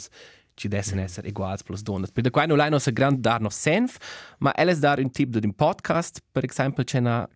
ci 0.58 0.68
devono 0.68 1.00
essere 1.00 1.28
uguali 1.28 1.58
per 1.64 1.76
le 1.76 1.82
donne. 1.82 2.06
Per 2.12 2.46
non 2.46 2.56
lei 2.56 2.68
non 2.70 2.80
si 2.80 2.92
grande 2.92 3.20
dar 3.20 3.40
no 3.40 3.48
senf, 3.48 3.96
ma 4.38 4.52
ella 4.54 4.72
è 4.72 4.76
dar 4.76 4.98
un 4.98 5.10
tipo 5.10 5.38
di 5.38 5.46
un 5.46 5.54
podcast, 5.54 6.20
per 6.32 6.44
una 6.94 7.28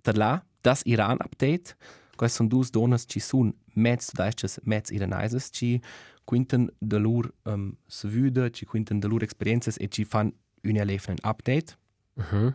da 0.00 0.12
là, 0.14 0.44
das 0.60 0.82
Iran 0.84 1.16
Update, 1.24 1.76
queste 2.18 2.36
sono 2.38 2.48
due 2.48 2.66
donne 2.70 2.98
ci 2.98 3.20
sono 3.20 3.52
mezzo 3.74 4.12
destes, 4.14 4.58
mezzo 4.64 4.92
iranaises, 4.92 5.48
ci 5.52 5.80
quinten 6.24 6.68
de 6.78 6.98
loro 6.98 7.30
um, 7.44 7.76
svüde, 7.86 8.50
ci 8.50 8.66
quinten 8.66 9.00
de 9.00 9.08
loro 9.08 9.24
esperienze 9.24 9.72
e 9.78 9.88
ci 9.88 10.04
fanno 10.04 10.32
un 10.64 10.76
eleven 10.76 11.16
update. 11.22 11.76
Mhm. 12.14 12.54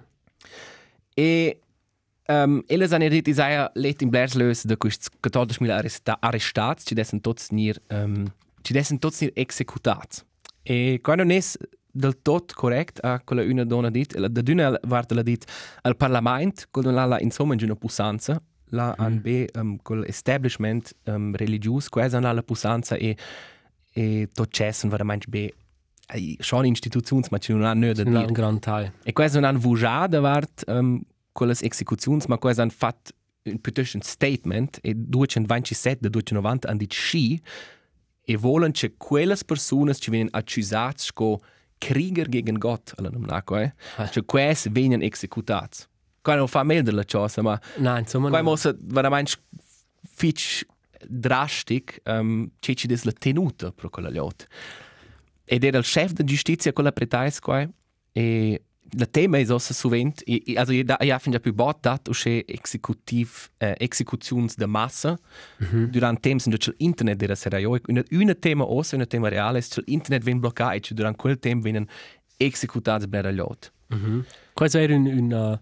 E 1.15 1.59
um, 2.27 2.61
eles 2.67 2.91
han 2.91 3.09
dit 3.09 3.27
Isaia 3.27 3.71
let 3.73 4.01
in 4.01 4.09
blers 4.09 4.33
lös 4.33 4.63
de 4.63 4.77
quist 4.77 5.09
14.000 5.21 5.71
arresta 5.71 6.17
arrestats, 6.19 6.85
ci 6.85 6.95
dessen 6.95 7.21
tots 7.21 7.49
nir 7.49 7.81
um, 7.89 8.27
ci 8.61 8.73
dessen 8.73 8.99
tots 8.99 9.21
nir 9.21 9.31
executats. 9.35 10.23
E 10.63 10.99
quando 11.01 11.23
nes 11.23 11.57
del 11.93 12.21
tot 12.21 12.53
correct 12.53 12.99
a 13.03 13.19
quella 13.19 13.43
una 13.43 13.63
donna 13.63 13.89
dit, 13.89 14.15
la 14.17 14.27
d'una 14.27 14.79
vart 14.83 15.11
la 15.11 15.21
dit 15.21 15.45
al 15.83 15.95
parlament, 15.95 16.67
quando 16.71 16.91
la 16.91 17.05
la 17.05 17.19
insomma 17.19 17.53
in 17.53 17.63
una 17.63 17.75
pusanza, 17.75 18.41
la 18.73 18.93
an 18.97 19.21
be 19.21 19.47
um, 19.55 19.77
col 19.81 20.03
establishment 20.07 20.93
um, 21.05 21.33
religius, 21.35 21.89
quasi 21.89 22.15
an 22.15 22.23
la 22.23 22.41
pusanza 22.43 22.95
e 22.95 23.15
e 23.95 24.27
tot 24.33 24.49
cessen 24.51 24.89
veramente 24.89 25.27
be 25.29 25.53
ai, 26.07 26.35
schon 26.39 26.65
institutions 26.65 27.29
ma 27.29 27.37
ci 27.37 27.51
non 27.53 27.63
hanno 27.63 27.93
da 27.93 28.01
Un 28.03 28.11
dir. 28.25 28.31
gran 28.31 28.59
teil. 28.59 28.91
E 29.03 29.13
quasi 29.13 29.35
non 29.35 29.43
hanno 29.45 29.59
vujada 29.59 30.19
vart 30.19 30.63
um, 30.67 30.99
con 31.31 31.47
le 31.47 31.55
execuzioni, 31.61 32.21
ma 32.27 32.37
quasi 32.37 32.61
hanno 32.61 32.71
fatto 32.75 33.11
un 33.43 33.59
piuttosto 33.59 33.97
un 33.97 34.03
statement 34.03 34.79
e 34.81 34.93
227 34.95 35.99
da 36.01 36.09
290 36.09 36.67
hanno 36.67 36.77
detto 36.77 36.95
sì 36.95 37.39
e 38.25 38.37
vogliono 38.37 38.71
che 38.71 38.93
quelle 38.97 39.35
persone 39.45 39.93
ci 39.93 40.09
vengono 40.09 40.31
accusate 40.33 41.03
come 41.13 41.37
Krieger 41.77 42.29
gegen 42.29 42.57
Gott, 42.57 42.93
alla 42.95 43.09
non 43.09 43.23
naco, 43.23 43.57
eh? 43.57 43.73
Cioè 44.09 44.23
queste 44.25 44.69
vengono 44.69 45.03
executati. 45.03 45.83
Qua 46.23 46.35
non 46.35 46.47
fa 46.47 46.63
meglio 46.63 46.83
della 46.83 47.03
cosa, 47.05 47.41
ma 47.41 47.59
Nein, 47.77 47.99
insomma. 47.99 48.29
qua 48.29 48.41
mossa 48.41 48.73
veramente 48.79 49.33
fitch 50.15 50.65
drastic 51.05 51.99
um, 52.05 52.49
c'è 52.59 52.73
ci 52.73 52.87
des 52.87 53.03
la 53.03 53.11
tenuta 53.11 53.71
per 53.71 53.89
quella 53.89 54.09
lot. 54.09 54.47
Ed 55.43 55.63
era 55.63 55.77
il 55.77 55.83
chef 55.83 56.13
di 56.13 56.23
giustizia 56.23 56.71
quella 56.71 56.93
pretais 56.93 57.39
qua 57.39 57.67
e 58.13 58.61
la 58.95 59.05
tema 59.05 59.37
è 59.37 59.49
ossa 59.51 59.73
sovent 59.73 60.21
e, 60.25 60.41
e 60.45 60.57
also 60.57 60.71
ja 60.71 60.97
ja 61.01 61.19
fin 61.19 61.33
ja 61.33 61.39
più 61.39 61.53
bottat 61.53 62.07
usce 62.07 62.45
executiv 62.45 63.49
eh, 63.57 63.75
executions 63.79 64.55
de 64.55 64.65
massa 64.67 65.17
durant 65.89 66.19
temps 66.19 66.45
in 66.45 66.53
il 66.53 66.75
internet 66.77 67.21
era 67.21 67.35
sera 67.35 67.57
io 67.57 67.79
una 67.87 68.03
una 68.11 68.35
tema 68.35 68.63
ossa 68.63 68.95
una 68.95 69.07
tema 69.07 69.29
reale 69.29 69.59
è 69.59 69.63
il 69.63 69.83
internet 69.87 70.23
ven 70.23 70.39
bloccato 70.39 70.93
durant 70.93 71.17
quel 71.17 71.39
tempo 71.39 71.63
venen 71.63 71.87
executats 72.37 73.07
per 73.07 73.23
la 73.23 73.31
lot. 73.31 73.71
Questo 74.53 74.77
era 74.77 74.95
un, 74.95 75.05
un, 75.05 75.31
uh, 75.31 75.59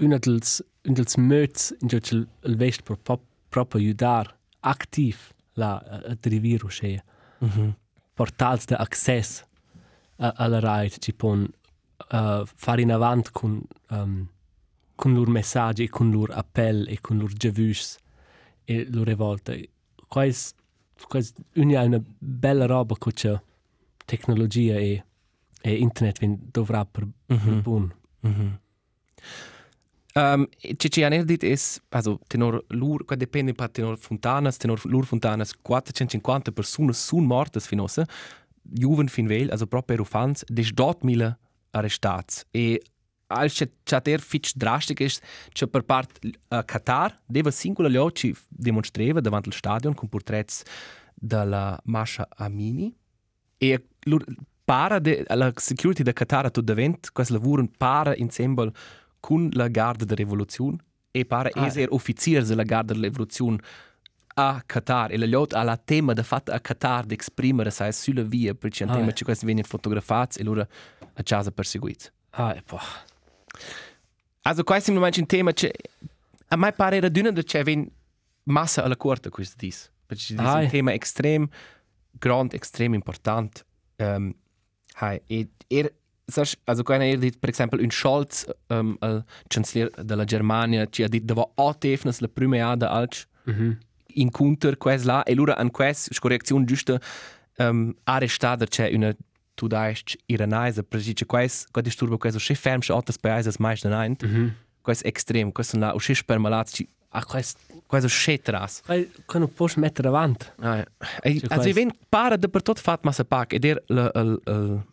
una 0.00 0.18
dels, 0.18 0.60
un 0.84 0.94
dels 0.94 1.16
möts 1.16 1.74
in 1.80 1.88
cui 1.88 2.00
il, 2.10 2.28
il 2.44 2.56
vest 2.56 2.82
per 2.82 2.96
pop, 2.98 3.22
proprio 3.48 3.80
aiutare 3.80 4.36
attiv 4.60 5.16
la, 5.54 5.76
a, 5.78 5.96
a 6.10 6.16
derivare 6.20 6.64
usce. 6.64 7.04
Portals 8.14 8.66
de 8.66 8.76
access 8.76 9.44
a, 10.16 10.32
alla 10.36 10.60
RAI 10.60 10.90
ci 10.98 11.12
pon 11.12 11.48
uh, 12.12 12.44
fare 12.44 12.82
in 12.82 12.92
avanti 12.92 13.30
con, 13.32 13.62
um, 13.90 14.28
con 14.94 15.14
loro 15.14 15.30
messaggi, 15.30 15.88
con 15.88 16.10
loro 16.10 16.32
appell 16.34 16.86
e 16.88 17.00
con 17.00 17.18
loro 17.18 17.32
giavus 17.32 17.96
e 18.64 18.86
loro 18.90 19.04
rivolte. 19.04 19.70
Questo 20.06 20.58
quest, 21.08 21.40
è 21.52 21.60
una 21.60 22.02
bella 22.18 22.66
roba 22.66 22.94
che 22.96 23.12
c'è 23.12 23.40
tecnologia 24.04 24.74
e, 24.74 25.04
e 25.62 25.74
internet 25.74 26.24
dovrà 26.50 26.84
per, 26.84 27.06
per 27.26 27.62
buon. 27.62 27.94
Um, 30.14 30.48
ci 30.76 30.90
ci 30.90 31.02
hanno 31.04 31.22
detto 31.22 31.46
è, 31.46 31.56
also, 31.90 32.18
tenor 32.26 32.64
lur, 32.68 33.04
qua 33.04 33.14
dipende 33.14 33.52
pa 33.54 33.68
tenor 33.68 33.96
fontanas, 33.96 34.56
tenor 34.56 34.80
lur 34.84 35.04
fontanas, 35.06 35.54
450 35.62 36.50
persone 36.50 36.92
sono 36.92 37.26
morte 37.26 37.60
finosse, 37.60 38.06
juven 38.62 39.08
fin 39.08 39.26
vel, 39.26 39.50
also 39.50 39.66
proprio 39.66 39.98
rufans, 39.98 40.44
des 40.46 40.72
dot 40.72 41.02
mila 41.04 41.38
arrestats. 41.70 42.44
E 42.50 42.82
als 43.28 43.54
c'è 43.54 43.70
c'è 43.84 44.00
der 44.00 44.20
fitch 44.20 44.54
drastic 44.56 45.00
ist, 45.00 45.22
c'è 45.52 45.68
per 45.68 45.82
part 45.82 46.18
uh, 46.24 46.64
Qatar, 46.64 47.16
deva 47.26 47.50
singola 47.52 47.88
lioci 47.88 48.34
demonstreva 48.48 49.20
davanti 49.20 49.48
al 49.48 49.54
stadion 49.54 49.94
con 49.94 50.08
portrets 50.08 50.62
della 51.14 51.78
Masha 51.84 52.26
Amini. 52.36 52.92
E 53.58 53.86
lur 54.06 54.24
para 54.64 54.98
de 54.98 55.24
la 55.28 55.52
security 55.56 56.02
da 56.02 56.12
Qatar 56.12 56.46
a 56.46 56.50
tot 56.50 56.64
davent, 56.64 57.10
quas 57.12 57.28
lavuren 57.28 57.68
para 57.68 58.16
insieme 58.16 58.72
con 59.20 59.48
la 59.52 59.68
Garda 59.68 60.04
de 60.04 60.14
Revolution 60.14 60.76
e 61.12 61.24
para 61.24 61.50
Ah, 61.54 61.66
eser 61.66 61.88
officiers 61.90 62.48
della 62.48 62.62
Garda 62.64 62.94
de 62.94 63.00
Revolution 63.00 63.58
a 64.34 64.62
Qatar 64.64 65.12
e 65.12 65.18
la 65.18 65.26
lot 65.26 65.52
alla 65.54 65.76
tema 65.76 66.12
da 66.14 66.22
fatta 66.22 66.52
a 66.54 66.60
Qatar 66.60 67.04
di 67.04 67.16
esprimere 67.18 67.70
sai 67.70 67.92
sulla 67.92 68.22
via 68.22 68.54
perché 68.54 68.84
un 68.84 68.90
Ah, 68.90 68.94
tema 68.94 69.10
eh. 69.10 69.14
ci 69.14 69.24
questi 69.24 69.44
vengono 69.44 69.66
fotografati 69.66 70.38
e 70.40 70.44
loro 70.44 70.60
a 70.62 71.22
casa 71.22 71.50
perseguiti. 71.50 72.08
Ah, 72.30 72.54
e 72.54 72.62
boh. 72.66 72.78
Also 74.42 74.62
questo 74.64 74.92
è 74.92 74.96
un 74.96 75.26
tema 75.26 75.52
che 75.52 75.72
a 76.48 76.56
me 76.56 76.72
pare 76.72 76.96
era 76.96 77.08
d'una 77.08 77.30
da 77.30 77.42
c'è 77.42 77.62
ven 77.62 77.88
massa 78.44 78.82
alla 78.82 78.96
corte 78.96 79.28
questo 79.28 79.56
dis. 79.58 79.90
Perché 80.06 80.34
è 80.34 80.38
Ah, 80.38 80.54
un 80.54 80.62
eh. 80.62 80.68
tema 80.68 80.92
estrem 80.94 81.48
grand, 82.18 82.52
estrem 82.54 82.94
important. 82.94 83.64
Um, 83.98 84.34
hai, 84.94 85.20
e 85.26 85.48
er, 85.68 85.92
saps, 86.30 86.56
also 86.64 86.82
quando 86.82 87.04
er 87.04 87.18
dit, 87.18 87.38
per 87.38 87.50
esempio, 87.50 87.78
un 87.80 87.90
Scholz, 87.90 88.46
um, 88.68 88.96
il 89.02 89.24
chancelier 89.48 89.90
della 90.04 90.24
Germania, 90.24 90.86
ci 90.90 91.02
ha 91.02 91.08
che 91.08 91.22
aveva 91.24 91.48
otto 91.54 91.88
la 92.20 92.28
prima 92.32 92.70
ada 92.70 92.90
alc 92.90 93.26
Mhm. 93.44 93.78
incontro 94.14 94.76
quest 94.76 95.04
là 95.04 95.22
e 95.24 95.34
lura 95.34 95.56
an 95.56 95.70
quest 95.70 96.18
correzione 96.18 96.64
giusta 96.64 96.98
um, 97.58 97.94
arrestata 98.04 98.66
c'è 98.66 98.90
una 98.92 99.14
tu 99.54 99.66
daist 99.66 100.16
iranese 100.26 100.82
precice 100.82 101.24
quest 101.26 101.68
quad 101.70 101.84
disturbo 101.84 102.16
questo 102.18 102.38
che 102.38 102.54
ferm 102.54 102.80
che 102.80 102.92
ottas 102.92 103.16
países 103.18 103.56
mais 103.58 103.82
da 103.82 104.00
nint 104.02 104.22
Mhm. 104.24 104.54
questo 104.82 105.06
extrem 105.06 105.52
questo 105.52 105.78
là 105.78 105.94
o 105.94 105.98
che 105.98 106.14
per 106.24 106.38
malati 106.38 106.88
Ah, 107.12 107.24
questo... 107.24 107.58
questo 107.86 108.08
che 108.08 108.40
tras 108.40 108.82
Quando 109.26 109.48
posso 109.48 109.80
mettere 109.80 110.06
avanti. 110.08 110.46
ah, 110.60 110.84
e, 111.22 111.40
Cioè, 111.40 111.48
also 111.56 111.72
ven 111.72 111.90
para 112.08 112.36
de 112.36 112.48
per 112.48 112.62
tot 112.62 112.78
fat 112.78 113.02
massa 113.04 113.24
pac 113.24 113.52
ed 113.52 113.64
er 113.64 113.82
la 113.86 114.10
la 114.14 114.22
la 114.44 114.84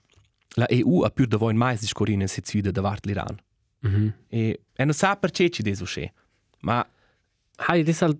la 0.57 0.65
EU 0.69 1.01
ha 1.03 1.09
più 1.09 1.25
da 1.25 1.37
voi 1.37 1.53
mais 1.53 1.79
discorrine 1.79 2.27
se 2.27 2.41
zuide 2.43 2.71
da 2.71 2.81
vart 2.81 3.05
l'Iran 3.05 3.35
Mhm. 3.81 4.13
e 4.29 4.59
e 4.75 4.83
non 4.83 4.93
sa 4.93 5.15
perché 5.15 5.49
ci 5.49 5.61
deso 5.61 5.85
che 5.85 6.11
ma 6.61 6.85
Hai, 7.59 7.83
das 7.83 8.01
halt... 8.01 8.17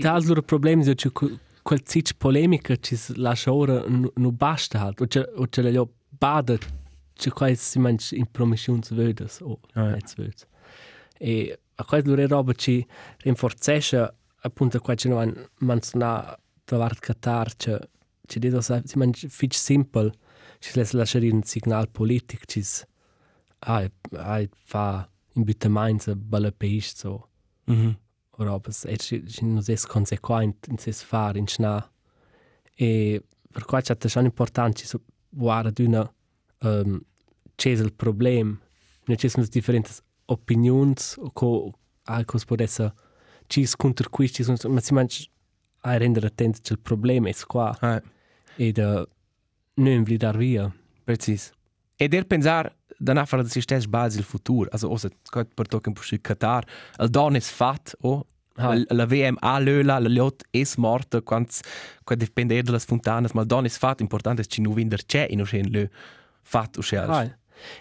Da 0.00 0.14
als 0.14 0.26
loro 0.26 0.42
problemi 0.42 0.82
so, 0.84 0.92
che 0.94 1.10
quel 1.62 1.80
zitsch 1.84 2.14
polemica 2.18 2.74
ci 2.76 2.96
lascia 3.16 3.52
ora 3.52 3.84
non 3.86 4.34
basta 4.36 4.78
halt. 4.80 5.00
O 5.00 5.06
c'è 5.06 5.22
o 5.36 5.46
c'è 5.48 5.62
la 5.62 5.84
bada 6.08 6.56
c'è 7.14 7.30
quai 7.30 7.54
si 7.56 7.78
manch 7.78 8.12
in 8.12 8.26
promissions 8.30 8.90
vedes 8.92 9.40
o 9.40 9.58
Ah, 9.74 9.82
ja. 9.84 9.90
net 9.90 10.14
vedes. 10.16 10.46
E 11.18 11.58
a 11.76 11.84
quai 11.84 12.02
loro 12.04 12.26
roba 12.26 12.52
ci 12.54 12.84
rinforzesce 13.18 14.14
appunto 14.44 14.78
qua 14.80 14.94
ci 14.94 15.08
non 15.08 15.32
manzona 15.58 16.36
da 16.64 16.76
vart 16.76 16.98
Qatar 17.00 17.54
c'è 17.56 17.78
ci 18.26 18.38
dedo 18.38 18.60
sa 18.60 18.80
si 18.84 18.98
manch 18.98 19.26
fitch 19.28 19.56
simple 19.56 20.10
ci 20.62 20.70
les 20.78 20.92
lasciare 20.92 21.30
un 21.30 21.42
signal 21.42 21.86
politic 21.98 22.46
ci 22.46 22.62
ai 23.58 23.90
ai 24.16 24.48
fa 24.70 25.08
in 25.34 25.42
bitte 25.44 25.68
mainz 25.68 26.12
balle 26.14 26.52
país 26.52 26.94
so 26.94 27.28
mhm. 27.66 27.96
Robas 28.38 28.84
e 28.84 28.96
ci 28.96 29.24
ci 29.26 29.44
non 29.44 29.62
es 29.66 29.86
consequent 29.86 30.66
in 30.68 30.78
ses 30.78 31.02
far 31.02 31.36
in 31.36 31.46
schna 31.46 31.76
e 32.74 33.22
per 33.52 33.64
qua 33.64 33.80
c'è 33.80 34.08
schon 34.08 34.24
important 34.24 34.76
ci 34.78 34.86
so 34.86 35.00
guarda 35.28 35.70
d'una 35.70 36.02
um, 36.60 37.00
c'è 37.54 37.70
il 37.70 37.92
problem. 37.92 38.60
Ne 39.04 39.16
c'è 39.16 39.28
sono 39.28 39.46
differenti 39.46 39.90
opinions 40.26 41.16
o 41.18 41.30
co 41.32 41.72
al 42.04 42.24
cos 42.24 42.44
potesse 42.44 42.92
ci 43.46 43.68
contro 43.76 44.08
cui 44.08 44.30
ci 44.30 44.42
sono 44.42 44.56
ma 44.68 44.80
si 44.80 44.94
manch 44.94 45.28
a 45.82 45.96
rendere 45.96 46.26
attento 46.26 46.60
che 46.62 46.72
il 46.72 46.78
problema 46.78 47.28
è 47.28 47.34
qua 47.46 47.76
ah, 47.80 48.02
e 48.56 48.72
da 48.72 49.06
non 49.74 50.04
vi 50.04 50.16
dar 50.16 50.36
via 50.36 50.72
Precis. 51.04 51.52
E 51.98 52.08
der 52.08 52.24
pensar 52.24 52.72
danach 52.98 53.28
fara 53.28 53.42
das 53.42 53.56
ist 53.56 53.90
base 53.90 54.18
il 54.18 54.24
futur. 54.24 54.68
Also 54.72 54.90
osa 54.90 55.08
quat 55.30 55.54
per 55.56 55.66
token 55.66 55.94
per 55.94 56.18
Qatar, 56.22 56.64
al 56.98 57.10
don 57.10 57.36
es 57.36 57.50
fat 57.50 57.94
o 58.02 58.24
Ah. 58.54 58.74
la, 58.90 59.06
VM 59.06 59.38
a 59.40 59.58
löla, 59.58 59.98
la 59.98 60.08
lot 60.08 60.42
es 60.52 60.76
morta 60.76 61.22
quants 61.22 61.62
quad 62.04 62.18
depender 62.18 62.62
de 62.62 62.72
las 62.72 62.84
fontanas, 62.84 63.32
mal 63.34 63.46
don 63.46 63.64
es 63.64 63.78
fat 63.78 64.00
importante 64.00 64.42
es 64.42 64.48
ci 64.48 64.60
nu 64.60 64.74
vinder 64.74 65.00
c'è 65.06 65.26
in 65.30 65.40
ocean 65.40 65.70
lö 65.72 65.86
fat 66.42 66.76
o 66.76 66.82
schel. 66.82 67.10
Ah, 67.10 67.30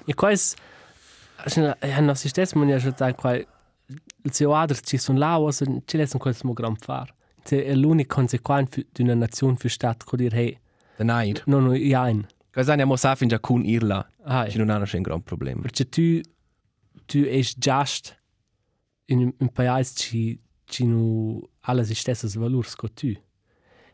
e 0.07 0.13
quais 0.13 0.55
ja 1.45 2.01
no 2.01 2.15
si 2.15 2.29
stes 2.29 2.55
man 2.55 2.69
ja 2.69 2.79
schon 2.79 2.93
da 2.97 3.13
quai 3.13 3.45
il 4.23 4.33
seu 4.33 4.53
adres 4.53 4.81
ci 4.81 4.97
son 4.97 5.17
là 5.17 5.39
o 5.39 5.51
ci 5.51 5.97
lesen 5.97 6.19
quel 6.19 6.35
smo 6.35 6.53
gram 6.53 6.75
far 6.75 7.13
se 7.43 7.65
è 7.65 7.75
l'unico 7.75 8.15
consequent 8.15 8.85
d'una 8.93 9.15
nazione 9.15 9.57
für 9.57 9.69
stat 9.69 10.03
co 10.03 10.15
dir 10.15 10.33
hey 10.33 10.57
nair. 11.03 11.41
no 11.45 11.59
no 11.59 11.73
ja 11.75 12.11
Cosa 12.53 12.75
ne 12.75 12.83
mo 12.85 12.95
sa 12.97 13.15
fin 13.15 13.29
già 13.29 13.39
kun 13.39 13.63
irla. 13.65 14.05
Ci 14.49 14.57
non 14.57 14.69
hanno 14.69 14.85
un 14.93 15.01
gran 15.01 15.21
problem. 15.23 15.61
perché 15.61 15.85
tu 15.89 16.21
tu 17.05 17.19
es 17.25 17.55
just 17.57 18.15
in 19.05 19.33
un 19.39 19.49
paese 19.49 19.93
ci 19.95 20.39
ci 20.65 20.85
nu 20.85 21.41
alle 21.61 21.83
si 21.85 21.93
stesses 21.95 22.35
valors 22.35 22.75
co 22.75 22.87
tu 22.89 23.13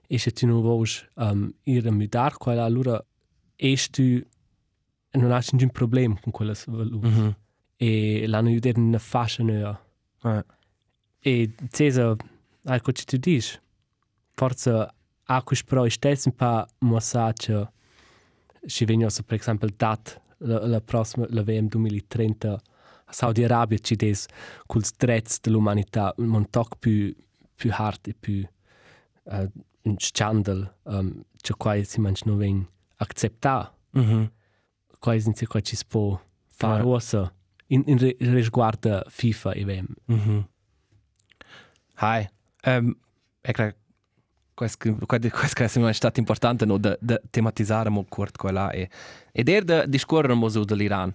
e 0.10 0.17
se 0.17 0.32
tu 0.32 0.46
nu 0.48 0.62
vos 0.62 1.06
um, 1.15 1.54
ir 1.65 1.86
a 1.88 1.91
mudar 1.91 2.38
quella 2.38 2.63
allora 2.65 3.00
es 3.58 3.89
tu 3.89 4.22
non 5.13 5.32
hai 5.32 5.41
nessun 5.52 5.70
problem 5.72 6.17
con 6.22 6.32
quelle 6.32 6.54
valors 6.65 7.04
Mhm. 7.08 7.36
e 7.80 8.26
l'hanno 8.28 8.50
aiutato 8.50 8.80
in 8.80 8.86
una 8.88 9.00
fascia 9.00 9.43
nuova. 9.43 9.80
Ah. 10.22 10.43
E 11.20 11.54
Cesar, 11.72 12.15
ecco 12.63 12.91
che 12.91 13.04
tu 13.04 13.17
dici, 13.17 13.60
forse 14.34 14.88
a 15.29 15.43
questo 15.43 15.65
però 15.67 15.83
è 15.83 15.89
stesso 15.89 16.29
un 16.29 16.35
po' 16.35 16.65
messaggio 16.85 17.71
ci 18.65 18.85
vengono, 18.85 19.09
per 19.25 19.39
esempio, 19.39 19.69
dat 19.75 20.21
la, 20.39 20.65
la 20.67 20.81
prossima, 20.81 21.25
la 21.29 21.43
VM 21.43 21.67
2030 21.67 22.51
a 23.09 23.13
Saudi 23.13 23.43
Arabia 23.43 23.77
ci 23.77 23.95
des 23.95 24.25
col 24.65 24.83
strezzo 24.83 25.37
dell'umanità 25.41 26.13
un 26.17 26.25
montoc 26.27 26.75
più, 26.77 27.15
più 27.55 27.71
hard 27.73 28.07
e 28.07 28.13
più 28.13 28.45
uh, 29.23 29.49
un 29.83 29.95
scandal 29.97 30.75
um, 30.83 31.23
c'è 31.41 31.53
qua 31.55 31.81
si 31.83 32.01
mangia 32.01 32.23
non 32.25 32.37
vengono 32.37 32.67
accettato 32.97 33.75
Mhm. 33.91 34.31
quasi 34.99 35.27
in 35.29 35.47
qua 35.47 35.61
ci 35.61 35.75
si 35.77 35.85
può 35.87 36.19
fare 36.47 36.81
Ah. 36.81 36.87
ossa 36.87 37.33
in, 37.67 37.83
in 37.85 37.97
re- 37.97 38.15
riguardo 38.19 39.03
FIFA 39.07 39.51
e 39.53 39.63
VM. 39.65 39.85
Mhm. 40.05 40.47
Hai. 41.95 42.27
Um, 42.65 42.95
e 44.65 44.70
cred 44.78 45.30
questo 45.30 45.56
questo 45.56 45.88
è 45.88 45.93
stato 45.93 46.20
importante 46.20 46.65
no 46.65 46.78
da 46.78 46.98
da 47.00 47.20
tematizzare 47.30 47.89
mo 47.89 48.06
curt 48.06 48.38
quella 48.38 48.72
e 48.72 48.89
ed 49.32 49.50
er 49.50 49.63
da 49.63 49.86
discorrere 49.86 50.34
mo 50.34 50.50
su 50.50 50.63
dell'Iran. 50.63 51.12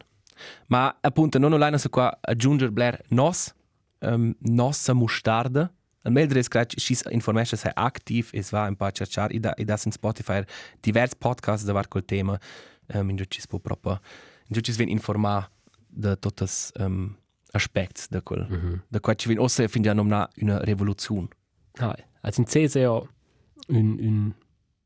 Ma 0.68 0.96
appunto 1.00 1.38
non 1.38 1.52
online 1.52 1.78
su 1.78 1.88
qua 1.88 2.18
aggiungere 2.20 2.70
Blair 2.70 3.00
nos 3.08 3.52
um, 4.00 4.34
nossa 4.40 4.92
mustarda 4.92 5.72
Al 6.04 6.10
meglio 6.10 6.38
è 6.38 6.42
che 6.42 6.66
ci 6.66 6.96
information 7.10 7.58
sei 7.58 7.70
aktiv 7.74 8.30
es 8.32 8.50
va 8.50 8.66
un 8.66 8.74
po' 8.74 8.86
a 8.86 8.90
cercare 8.90 9.34
e 9.34 9.38
da 9.38 9.54
e 9.54 9.64
da 9.64 9.78
in 9.84 9.92
Spotify 9.92 10.42
diversi 10.80 11.16
podcast 11.16 11.64
da 11.64 11.86
col 11.86 12.04
tema 12.04 12.38
um, 12.94 13.10
in 13.10 13.16
cui 13.16 13.26
ci 13.28 13.40
può 13.46 13.58
proprio 13.60 14.00
in 14.46 14.52
cui 14.52 14.62
ci 14.62 14.72
ven 14.72 14.88
informare 14.88 15.48
da 15.86 16.16
totes 16.16 16.72
um, 16.78 17.16
aspects 17.52 18.08
da 18.08 18.20
quel 18.20 18.46
mm 18.48 18.54
-hmm. 18.54 18.80
da 18.88 19.00
qua 19.00 19.14
ci 19.14 19.28
ven 19.28 19.38
ossa 19.38 19.68
fin 19.68 19.82
già 19.82 19.92
nomna 19.92 20.28
una 20.40 20.58
rivoluzione 20.64 21.28
Ah, 21.78 21.96
also 22.22 22.40
in 22.40 22.46
ja 22.46 23.02
un, 23.68 23.96
un, 24.00 24.32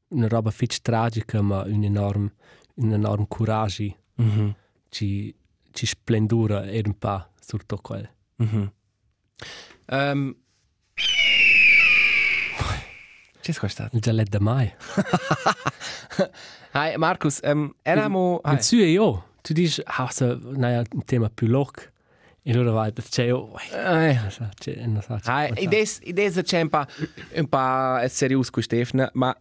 una 0.09 0.29
roba 0.29 0.51
fitch 0.51 0.81
tragica, 0.81 1.41
ma 1.43 1.63
un 1.63 1.85
enorm, 1.85 2.31
un 2.75 2.93
enorm 2.93 3.27
courage 3.27 3.97
mm 4.23 4.29
-hmm. 4.29 4.55
ci, 4.89 5.35
ci 5.73 5.87
splendura 5.87 6.65
e 6.65 6.83
un 6.85 6.99
po' 6.99 7.27
su 7.41 7.57
tutto 7.57 7.77
quel. 7.79 8.09
mm 8.43 8.47
-hmm. 8.47 8.69
um, 10.13 10.37
C'è 13.41 13.53
questo? 13.55 13.89
Il 13.93 14.01
giallet 14.01 14.29
da 14.29 14.41
mai. 14.41 14.67
Hi 16.75 16.97
Markus, 16.97 17.41
um, 17.45 17.73
eravamo 17.83 18.41
In 18.45 18.61
su 18.61 18.77
e 18.77 18.91
io, 18.91 19.31
tu 19.41 19.53
dici, 19.53 19.81
ah, 19.85 20.11
se, 20.11 20.37
naja, 20.43 20.83
un 20.93 21.05
tema 21.05 21.31
più 21.31 21.47
loc. 21.47 21.93
E 22.49 22.53
allora 22.53 22.71
vai, 22.71 22.93
c'è 22.93 23.25
io, 23.25 23.59
eh, 23.73 24.17
c'è, 24.55 24.87
non 24.87 25.03
so, 25.03 25.19
c'è, 25.21 25.33
Hai, 25.33 25.65
idees, 25.65 25.99
idees 26.05 26.41
c'è 26.45 26.61
un 26.61 26.69
po' 26.69 26.85
un 27.35 27.49
po' 27.49 28.07
serius 28.07 28.51
con 28.51 28.63
Stefano, 28.63 29.11
ma 29.15 29.37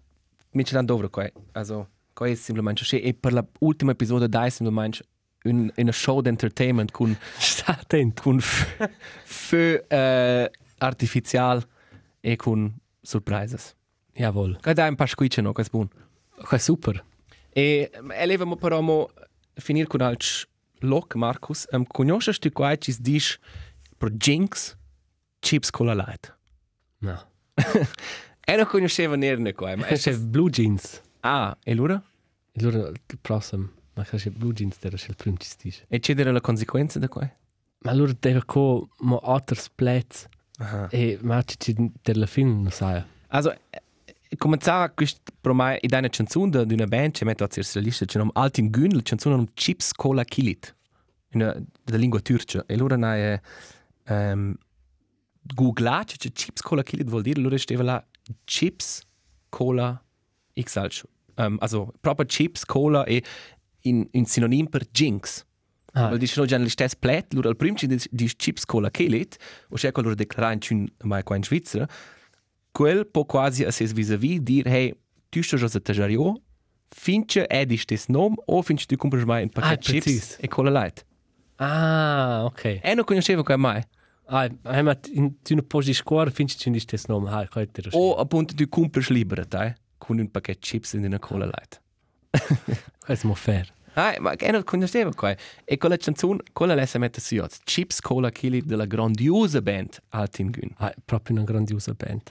mi 0.53 0.63
c'è 0.63 0.71
tanto 0.73 0.95
over 0.95 1.11
qua. 1.11 1.31
Also, 1.51 1.89
qua 2.13 2.27
è 2.27 2.33
semplicemente 2.33 2.81
che 2.83 2.97
e 2.97 3.13
per 3.13 3.33
l'ultimo 3.59 3.91
episodio 3.91 4.25
dai 4.25 4.49
semplicemente 4.49 5.03
un, 5.43 5.71
una 5.75 5.91
show 5.91 6.19
d'entertainment 6.19 6.89
con 6.89 7.15
sta 7.37 7.77
attento. 7.77 8.23
con 8.23 8.39
feu 8.41 9.85
uh, 9.87 10.49
artificial 10.79 11.63
e 12.21 12.35
con 12.35 12.75
surprises. 13.01 13.75
Jawohl. 14.15 14.57
Che 14.59 14.73
dai 14.73 14.89
un 14.89 14.95
paar 14.95 15.09
squicce 15.09 15.41
no, 15.41 15.53
che 15.53 15.61
è 15.61 15.65
buon. 15.69 15.87
Qua 16.41 16.57
è 16.57 16.59
super. 16.59 17.05
E 17.51 17.91
elevamo 18.13 18.55
però 18.55 18.81
mo 18.81 19.11
finire 19.53 19.85
con 19.85 20.01
alc 20.01 20.47
loc, 20.79 21.15
Marcus. 21.15 21.67
Um, 21.71 21.85
conosci 21.85 22.39
tu 22.39 22.51
qua 22.51 22.75
ci 22.77 22.95
dici 22.99 23.37
pro 23.97 24.09
Jinx 24.09 24.75
chips 25.39 25.69
con 25.69 25.85
la 25.85 25.93
light? 25.93 26.37
No. 26.99 27.23
E 28.47 28.55
non 28.55 28.65
conosceva 28.65 29.15
nerne 29.15 29.53
qua, 29.53 29.75
ma 29.75 29.85
C'è 29.87 30.15
blue 30.17 30.49
jeans. 30.49 31.01
Ah, 31.21 31.57
e 31.63 31.71
allora? 31.71 32.01
Allora, 32.57 32.89
il 32.89 33.19
prossimo. 33.19 33.71
Ma 33.95 34.03
c'è 34.03 34.29
blue 34.29 34.53
jeans, 34.53 34.77
era 34.81 34.95
il 34.95 35.15
primo 35.15 35.37
ci 35.37 35.49
dice. 35.61 35.85
E 35.87 35.99
c'è 35.99 36.13
delle 36.13 36.31
la 36.31 36.41
conseguenza 36.41 36.99
da 36.99 37.07
qua? 37.07 37.27
Ma 37.79 37.91
allora 37.91 38.13
deve 38.19 38.43
co 38.45 38.89
mo 38.99 39.19
splats. 39.51 40.27
Aha. 40.57 40.89
E 40.89 41.17
ma 41.21 41.41
ci 41.43 41.75
della 42.01 42.25
film 42.27 42.61
non 42.61 42.71
sai. 42.71 43.03
Also, 43.27 43.55
cominciava 44.37 44.93
per 44.93 45.53
me 45.53 45.77
in 45.81 45.89
una 45.91 46.09
canzone 46.09 46.65
di 46.65 46.73
una 46.73 46.85
band, 46.85 47.11
c'è 47.11 47.25
metto 47.25 47.43
a 47.43 47.49
la 47.49 47.79
lista, 47.81 48.05
c'è 48.05 48.19
un 48.19 48.29
Altin 48.33 48.69
Gün, 48.69 48.95
la 48.95 49.01
canzone 49.01 49.35
un 49.35 49.47
Chips 49.53 49.91
Cola 49.91 50.23
in 50.35 51.41
una, 51.41 51.55
della 51.83 51.97
lingua 51.97 52.19
turca. 52.19 52.63
E 52.65 52.73
allora 52.73 52.95
noi 52.95 53.39
um, 54.07 54.55
googlato, 55.41 56.13
c'è 56.17 56.31
Chips 56.31 56.61
Cola 56.61 56.83
Killit 56.83 57.07
vuol 57.07 57.21
dire, 57.21 57.39
allora 57.39 57.57
stava 57.57 57.83
là 57.83 58.07
Chips 58.43 59.01
Cola 59.49 60.01
XL. 60.53 60.89
Um, 61.35 61.57
also, 61.59 61.93
proprio 61.99 62.25
Chips 62.25 62.65
Cola 62.65 63.03
è 63.03 63.21
in, 63.81 64.07
in 64.11 64.25
sinonim 64.25 64.67
per 64.67 64.85
Jinx. 64.91 65.45
Ah, 65.97 66.09
Weil 66.09 66.19
die 66.19 66.27
schon 66.27 66.45
già 66.45 66.59
stess 66.67 66.93
plet, 66.93 67.33
lura 67.33 67.47
al 67.47 67.55
prim 67.55 67.75
ci 67.77 67.87
di 67.87 68.35
chips 68.35 68.65
cola 68.65 68.91
kelit, 68.91 69.37
o 69.69 69.77
c'è 69.77 69.93
quello 69.93 70.13
declara 70.13 70.51
in 70.51 70.59
cun 70.59 70.85
mai 71.03 71.23
qua 71.23 71.37
in 71.37 71.43
Svizzera, 71.43 71.87
quel 72.75 73.05
po 73.05 73.23
quasi 73.23 73.63
a 73.63 73.71
ses 73.71 73.93
vis-à-vis 73.93 74.41
dir 74.41 74.67
hey, 74.67 74.93
tu 75.29 75.41
sto 75.41 75.55
già 75.55 75.67
a 75.73 75.79
tajario, 75.79 76.41
finche 76.89 77.47
è 77.47 77.65
di 77.65 77.77
stes 77.77 78.07
nom 78.07 78.33
o 78.47 78.61
finche 78.61 78.85
tu 78.85 78.97
compras 78.97 79.23
mai 79.23 79.43
un 79.43 79.49
Ah, 79.53 79.59
pacchetto 79.61 79.91
chips 79.91 80.03
precis. 80.03 80.37
e 80.41 80.47
cola 80.49 80.69
light. 80.69 81.05
ah 81.57 82.43
ok. 82.45 82.79
E 82.83 82.93
non 82.93 83.05
conoscevo 83.05 83.43
qua 83.43 83.55
mai. 83.57 83.81
Ah, 84.27 84.49
ma 84.81 84.97
in 85.13 85.41
tu 85.41 85.53
non 85.55 85.65
puoi 85.67 85.93
scuola 85.93 86.29
finché 86.31 86.55
ci 86.57 86.69
dici 86.71 86.85
questo 86.85 87.13
nome. 87.13 87.29
Ah, 87.29 87.47
qua 87.47 87.61
è 87.61 87.67
te 87.69 87.81
O 87.91 88.15
appunto 88.15 88.53
tu 88.55 88.67
compras 88.67 89.09
libera, 89.09 89.43
dai, 89.45 89.73
con 89.97 90.17
un 90.19 90.29
pacchetto 90.29 90.59
chips 90.61 90.93
in 90.93 91.05
una 91.05 91.19
cola 91.19 91.45
light. 91.45 91.81
Questo 93.05 93.31
è 93.31 93.35
fair. 93.35 93.71
Ah, 93.93 94.15
ma 94.19 94.35
che 94.35 94.51
non 94.51 94.63
conoscevo 94.63 95.11
qua. 95.15 95.33
E 95.63 95.77
quella 95.77 95.95
canzone, 95.95 96.39
quella 96.51 96.73
l'essa 96.75 96.97
mette 96.99 97.21
su 97.21 97.35
Chips 97.63 98.01
Cola 98.01 98.29
Killit 98.29 98.65
della 98.65 98.85
grandiosa 98.85 99.61
band 99.61 99.99
Altin 100.09 100.49
Gün. 100.49 100.73
Ah, 100.77 100.93
proprio 101.05 101.35
una 101.37 101.45
grandiosa 101.45 101.93
band. 101.93 102.21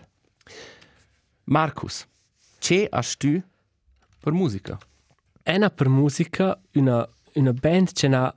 Marcus, 1.44 2.06
c'è 2.58 2.86
hast 2.90 3.18
tu 3.18 3.42
per 4.20 4.32
musica? 4.32 4.78
È 5.42 5.54
una 5.54 5.70
per 5.70 5.88
musica, 5.88 6.58
una, 6.74 7.06
una 7.34 7.52
band 7.52 7.92
che 7.92 8.06
ha 8.06 8.34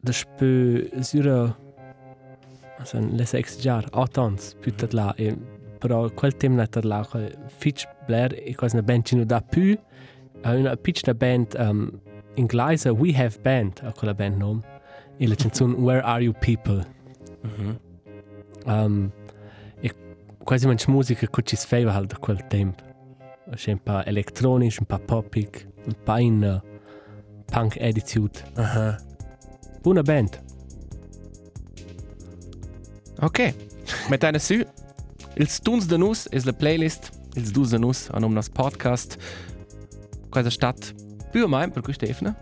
da 0.00 0.12
spö 0.12 1.02
sura 1.02 1.64
also 2.78 2.98
le 3.00 3.24
sex 3.24 3.58
jar, 3.58 3.84
ans, 3.92 4.54
più 4.60 4.72
da 4.76 4.86
là, 4.90 5.14
e, 5.16 5.34
però 5.78 6.10
quel 6.10 6.36
tema 6.36 6.62
è 6.62 6.66
da 6.68 6.80
là, 6.82 7.08
Fitch 7.46 7.88
Blair 8.06 8.34
e 8.34 8.54
quasi 8.54 8.76
una 8.76 8.84
band 8.84 9.02
che 9.02 9.16
non 9.16 9.26
dà 9.26 9.40
più, 9.40 9.78
è 10.40 10.50
una 10.50 10.76
piccola 10.76 11.14
band 11.14 11.54
um, 11.58 12.00
inglese, 12.34 12.90
We 12.90 13.14
Have 13.14 13.38
Band, 13.40 13.80
a 13.82 13.92
quella 13.92 14.14
band 14.14 14.36
nome, 14.36 14.60
e 15.16 15.26
la 15.26 15.34
canzone 15.34 15.74
Where 15.74 16.02
Are 16.02 16.22
You 16.22 16.34
People? 16.38 16.84
Um, 18.66 19.10
e 19.10 19.25
quasi 20.46 20.66
musica 20.86 21.26
che 21.26 21.42
ci 21.42 21.56
sfeiva 21.56 21.92
halt 21.92 22.12
da 22.12 22.18
quel 22.18 22.46
tempo. 22.46 22.82
C'è 23.54 23.72
un 23.72 23.82
po' 23.82 24.04
elettronisch, 24.04 24.78
un 24.78 24.86
po' 24.86 24.98
poppig, 24.98 25.66
un 25.84 25.96
po' 26.04 26.16
in 26.18 26.42
uh, 26.42 26.60
punk 27.46 27.76
attitude. 27.80 28.38
Aha. 28.54 28.96
Buona 29.82 30.02
band. 30.02 30.40
Ok. 33.20 33.54
Met 34.08 34.24
eine 34.24 34.38
su. 34.38 34.64
Ils 35.34 35.60
tuns 35.60 35.86
de 35.86 35.96
nus 35.96 36.26
is 36.30 36.44
la 36.44 36.52
playlist. 36.52 37.10
Ils 37.34 37.52
dus 37.52 37.70
de 37.70 37.78
nus 37.78 38.08
an 38.10 38.22
um 38.22 38.32
nas 38.32 38.48
podcast. 38.48 39.16
Quasi 40.30 40.50
stat. 40.50 40.94
Più 41.30 41.46
mai 41.48 41.70
per 41.70 41.82
questa 41.82 42.06
efna. 42.06 42.36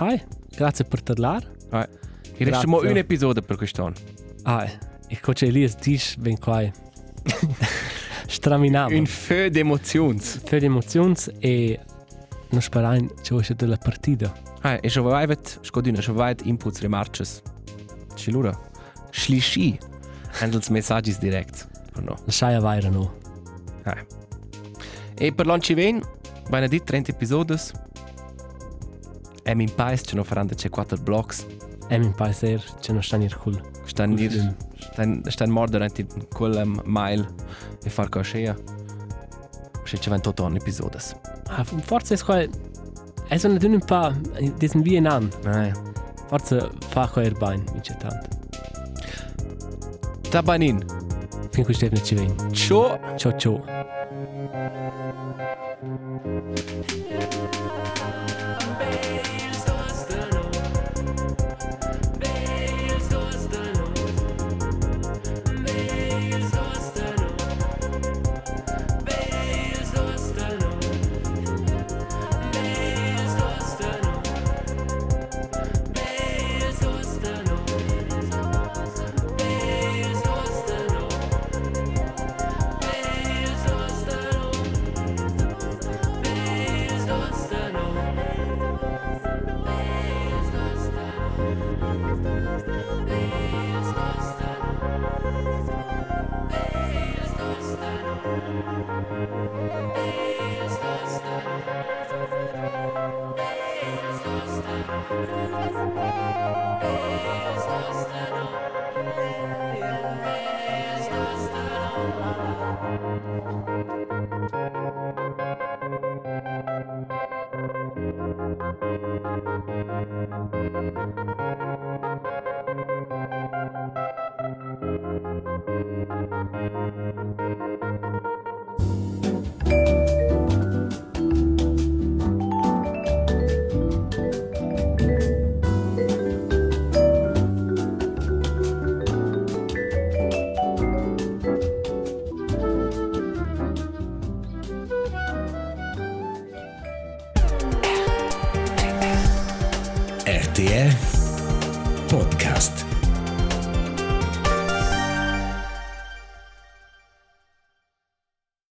Hi, 0.00 0.20
grazie 0.56 0.84
per 0.84 1.02
parlare. 1.02 1.46
Ah. 1.70 1.88
Il 2.36 2.46
resta 2.46 2.66
mo 2.66 2.78
Grazie. 2.78 2.90
un 2.90 2.96
episodio 2.96 3.42
per 3.42 3.56
quest'anno. 3.56 3.94
Ah, 4.42 4.68
e 5.08 5.20
coach 5.20 5.42
Elias 5.42 5.76
dice 5.76 6.16
ben 6.18 6.38
qua. 6.38 6.90
Straminamo. 8.26 8.96
Un 8.96 9.06
feu 9.06 9.50
d'emotions. 9.50 10.40
Für 10.44 10.58
die 10.58 10.66
Emotions 10.66 11.30
e 11.40 11.78
non 12.50 12.60
sperain 12.60 13.10
che 13.22 13.42
sia 13.42 13.54
della 13.54 13.76
partita. 13.76 14.32
Ah, 14.62 14.78
e 14.80 14.88
schon 14.88 15.04
weit, 15.04 15.58
scodina, 15.62 16.00
schon 16.00 16.16
weit 16.16 16.42
inputs 16.42 16.80
remarches. 16.80 17.42
Chilura. 18.14 18.58
Schlishi. 19.10 19.78
Handels 20.40 20.68
messages 20.68 21.18
direct. 21.18 21.68
Per 21.92 22.02
no. 22.02 22.16
Lasciai 22.24 22.54
a 22.54 22.60
vaira 22.60 22.88
no. 22.88 23.18
Ah. 23.84 24.04
E 25.14 25.32
per 25.32 25.46
l'anci 25.46 25.74
ven, 25.74 26.00
vai 26.48 26.68
dit 26.68 26.84
30 26.84 27.10
episodes. 27.10 27.72
E 29.44 29.54
min 29.54 29.74
pais 29.74 30.02
ce 30.04 30.14
no 30.14 30.24
faranno 30.24 30.54
c'è 30.54 30.68
4 30.68 30.96
blocks. 31.02 31.46
E 31.88 31.98
mi 31.98 32.12
pare 32.16 32.32
che 32.80 32.92
non 32.92 33.02
sta 33.02 33.16
nir 33.16 33.36
cool. 33.36 33.60
Stan 33.84 34.14
dir 34.14 34.54
Film. 34.92 35.20
stan 35.22 35.22
stan 35.30 35.50
morder 35.50 35.82
anti 35.82 36.06
quel 36.32 36.60
um, 36.62 36.80
mail 36.84 37.26
e 37.82 37.90
far 37.90 38.08
coscia. 38.08 38.56
Se 39.84 39.98
ci 39.98 40.08
van 40.08 40.20
tutto 40.20 40.44
un 40.44 40.56
episodes. 40.56 41.16
Ah, 41.48 41.64
forse 41.64 42.14
è 42.14 42.18
qua. 42.18 42.44
È 43.28 43.36
sono 43.36 43.58
un 43.60 43.84
po' 43.84 44.12
diesen 44.58 44.82
wie 44.82 44.98
an. 44.98 45.28
Ah. 45.44 45.72
Forse 46.28 46.70
fa 46.88 47.08
qua 47.08 47.22
er 47.22 47.34
bain, 47.34 47.64
dice 47.72 47.96
tanto. 47.98 48.28
Tabanin. 50.30 50.84
Fin 51.50 51.64
qui 51.64 51.74
Stefano 51.74 52.02
ci 52.02 52.14
ven. 52.14 52.52
Ciao. 52.52 52.98
Ciao 53.16 53.36
ciao. 53.36 53.64